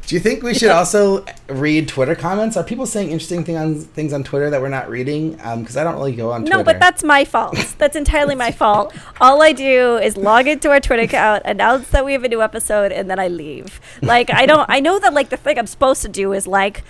[0.07, 2.57] Do you think we should also read Twitter comments?
[2.57, 5.37] Are people saying interesting thing on things on Twitter that we're not reading?
[5.43, 6.59] Um, because I don't really go on Twitter.
[6.59, 7.57] No, but that's my fault.
[7.79, 8.95] That's entirely my fault.
[9.21, 12.41] All I do is log into our Twitter account, announce that we have a new
[12.41, 13.81] episode, and then I leave.
[14.01, 14.65] Like I don't.
[14.71, 16.85] I know that like the thing I'm supposed to do is like,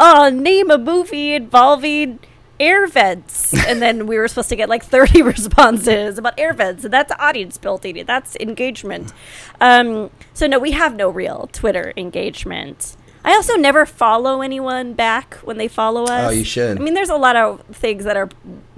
[0.00, 2.18] oh, name a movie involving
[2.62, 6.84] air vents, and then we were supposed to get like 30 responses about air vents,
[6.84, 8.04] and that's audience building.
[8.06, 9.12] That's engagement.
[9.60, 12.96] Um, so no, we have no real Twitter engagement.
[13.24, 16.28] I also never follow anyone back when they follow us.
[16.28, 16.76] Oh, you should.
[16.76, 18.28] I mean, there's a lot of things that are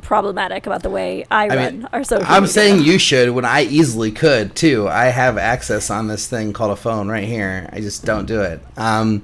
[0.03, 2.27] problematic about the way I, I run mean, our social.
[2.27, 2.53] I'm media.
[2.53, 4.87] saying you should when I easily could too.
[4.87, 7.71] I have access on this thing called a phone right here.
[7.73, 8.61] I just don't do it.
[8.77, 9.23] Um,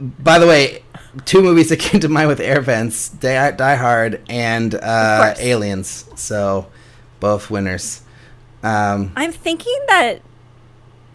[0.00, 0.82] by the way,
[1.24, 5.34] two movies that came to mind with air vents: Die, Die Hard and uh.
[5.38, 6.06] Aliens.
[6.16, 6.66] So,
[7.20, 8.02] both winners.
[8.62, 10.20] Um, I'm thinking that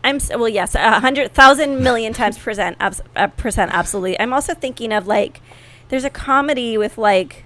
[0.04, 4.20] I'm well, yes, a hundred thousand million times percent, abs- uh, percent, absolutely.
[4.20, 5.42] I'm also thinking of like,
[5.90, 7.46] there's a comedy with like,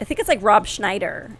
[0.00, 1.36] I think it's like Rob Schneider,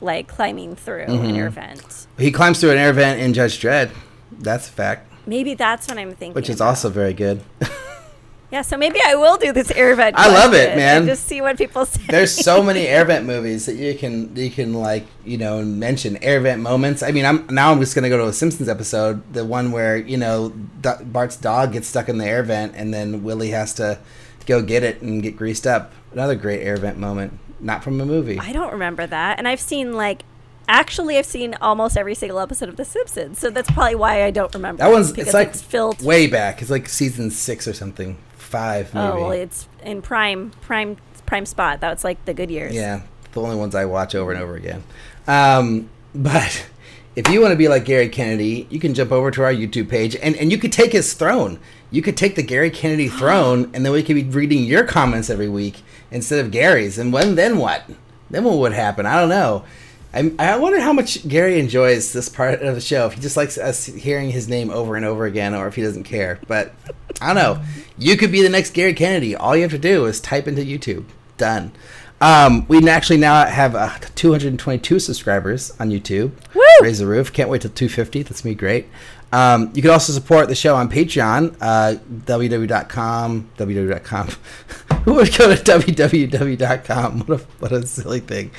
[0.00, 1.36] like climbing through an Mhm.
[1.36, 2.06] air vent.
[2.16, 3.90] he climbs through an air vent in Judge Dredd.
[4.30, 6.34] That's a fact, Maybe that's what I'm thinking.
[6.34, 6.68] which is about.
[6.68, 7.42] also very good.
[8.50, 8.62] yeah.
[8.62, 10.16] So maybe I will do this air vent.
[10.18, 11.06] I love it, man.
[11.06, 12.02] Just see what people say.
[12.08, 16.16] There's so many air vent movies that you can you can like you know mention
[16.18, 17.02] air vent moments.
[17.02, 19.96] I mean, I'm now I'm just gonna go to a Simpsons episode, the one where
[19.96, 20.50] you know
[20.80, 23.98] Do- Bart's dog gets stuck in the air vent, and then Willie has to
[24.46, 25.92] go get it and get greased up.
[26.12, 28.38] Another great air vent moment, not from a movie.
[28.38, 29.38] I don't remember that.
[29.38, 30.22] And I've seen like
[30.68, 33.38] actually I've seen almost every single episode of The Simpsons.
[33.38, 34.82] So that's probably why I don't remember.
[34.82, 36.60] That one's it's like filled way back.
[36.62, 38.18] It's like season six or something,
[38.48, 39.06] five maybe.
[39.06, 40.96] Oh, well, it's in prime prime
[41.26, 41.80] prime spot.
[41.80, 42.74] That's like the good years.
[42.74, 43.02] Yeah,
[43.32, 44.82] the only ones I watch over and over again.
[45.26, 46.66] Um, but
[47.14, 49.88] if you want to be like Gary Kennedy, you can jump over to our YouTube
[49.88, 51.60] page and, and you could take his throne.
[51.90, 55.30] You could take the Gary Kennedy throne, and then we could be reading your comments
[55.30, 56.98] every week instead of Gary's.
[56.98, 57.84] And when then what?
[58.30, 59.06] Then what would happen?
[59.06, 59.64] I don't know.
[60.12, 63.06] I, I wonder how much Gary enjoys this part of the show.
[63.06, 65.82] If he just likes us hearing his name over and over again, or if he
[65.82, 66.40] doesn't care.
[66.48, 66.72] But
[67.20, 67.62] I don't know.
[67.98, 69.36] You could be the next Gary Kennedy.
[69.36, 71.04] All you have to do is type into YouTube.
[71.36, 71.72] Done.
[72.20, 76.32] Um, we actually now have uh, 222 subscribers on YouTube.
[76.54, 76.62] Woo!
[76.82, 77.32] Raise the roof.
[77.32, 78.22] Can't wait till 250.
[78.24, 78.86] That's be great.
[79.30, 81.56] Um, you can also support the show on Patreon.
[81.60, 83.50] Uh, www.com.
[83.56, 84.28] www.com.
[85.04, 87.20] Who would go to www.com?
[87.20, 88.50] What a what a silly thing.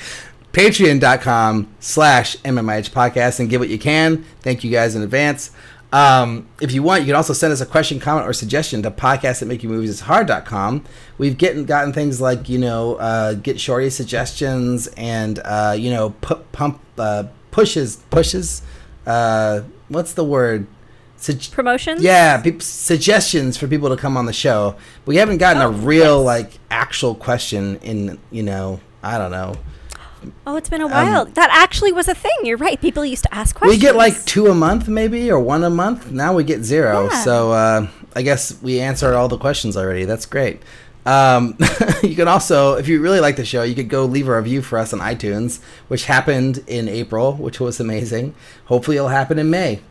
[0.54, 4.24] Patreon.com slash MMIH podcast and give what you can.
[4.42, 5.52] Thank you guys in advance.
[5.92, 8.92] Um, if you want, you can also send us a question, comment, or suggestion to
[8.92, 10.86] podcast at makingmoviesishard.com.
[11.18, 16.12] We've getting, gotten things like, you know, uh, get shorty suggestions and, uh, you know,
[16.22, 18.62] pu- pump, uh, pushes, pushes.
[19.06, 20.68] Uh, what's the word?
[21.18, 22.02] Sug- Promotions?
[22.04, 24.76] Yeah, peop suggestions for people to come on the show.
[25.06, 29.56] We haven't gotten a real, like, actual question in, you know, I don't know.
[30.46, 31.22] Oh, it's been a while.
[31.22, 32.32] Um, that actually was a thing.
[32.44, 32.80] You're right.
[32.80, 33.78] People used to ask questions.
[33.78, 36.12] We get like two a month, maybe, or one a month.
[36.12, 37.10] Now we get zero.
[37.10, 37.24] Yeah.
[37.24, 40.06] So uh, I guess we answered all the questions already.
[40.06, 40.62] That's great.
[41.06, 41.58] Um,
[42.04, 44.62] you can also, if you really like the show, you could go leave a review
[44.62, 48.36] for us on iTunes, which happened in April, which was amazing.
[48.66, 49.82] Hopefully, it'll happen in May.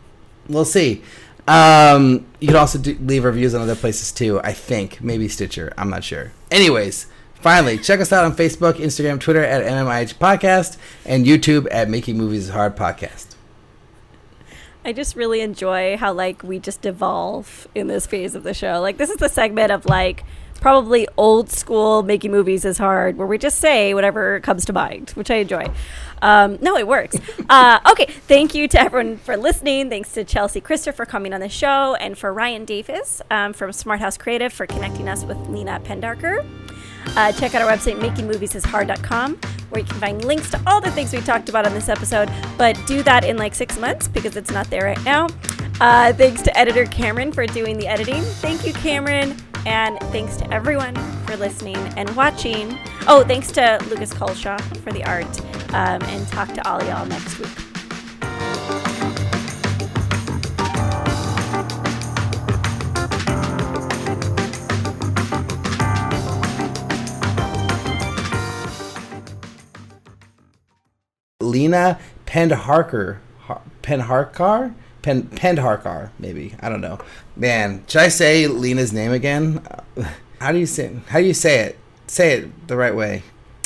[0.49, 1.03] We'll see.
[1.47, 4.39] Um, you can also do, leave reviews on other places too.
[4.41, 5.73] I think maybe Stitcher.
[5.79, 6.33] I'm not sure.
[6.51, 7.07] Anyways,
[7.41, 12.19] finally, check us out on Facebook, Instagram, Twitter at MMIH Podcast, and YouTube at Making
[12.19, 13.35] Movies is Hard Podcast.
[14.85, 18.81] I just really enjoy how like we just evolve in this phase of the show.
[18.81, 20.25] Like this is the segment of like
[20.61, 25.11] probably old school making movies is hard where we just say whatever comes to mind,
[25.11, 25.71] which I enjoy.
[26.23, 27.17] Um, no, it works.
[27.51, 29.89] Uh, okay, thank you to everyone for listening.
[29.89, 33.73] Thanks to Chelsea Christer for coming on the show, and for Ryan Davis um, from
[33.73, 36.45] Smart House Creative for connecting us with Leena Pendharkar.
[37.17, 39.37] Uh, check out our website, makingmoviesishard.com,
[39.71, 42.31] where you can find links to all the things we talked about on this episode,
[42.57, 45.27] but do that in like six months because it's not there right now.
[45.81, 48.23] Uh, thanks to editor Cameron for doing the editing.
[48.23, 49.37] Thank you, Cameron.
[49.67, 50.95] And thanks to everyone
[51.27, 52.79] for listening and watching.
[53.07, 55.41] Oh, thanks to Lucas Colshaw for the art.
[55.75, 57.68] Um, and talk to all y'all next week.
[71.41, 76.99] Leena Pendharkar, Har- Pendharkar, Pen Pendharkar, maybe I don't know.
[77.37, 79.65] Man, should I say Leena's name again?
[80.41, 80.97] How do you say?
[81.07, 81.79] How do you say it?
[82.09, 83.23] Say it the right way.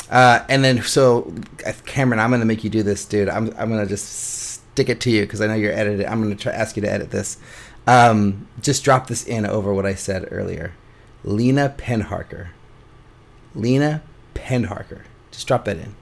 [0.07, 1.33] Uh, and then so,
[1.65, 3.27] uh, Cameron, I'm gonna make you do this, dude.
[3.27, 6.05] I'm I'm gonna just stick it to you because I know you're edited.
[6.05, 7.37] I'm gonna try ask you to edit this.
[7.87, 10.73] Um, just drop this in over what I said earlier.
[11.23, 12.49] Leena Penharker.
[13.55, 14.03] Leena
[14.35, 15.01] Penharker.
[15.31, 15.95] Just drop that in.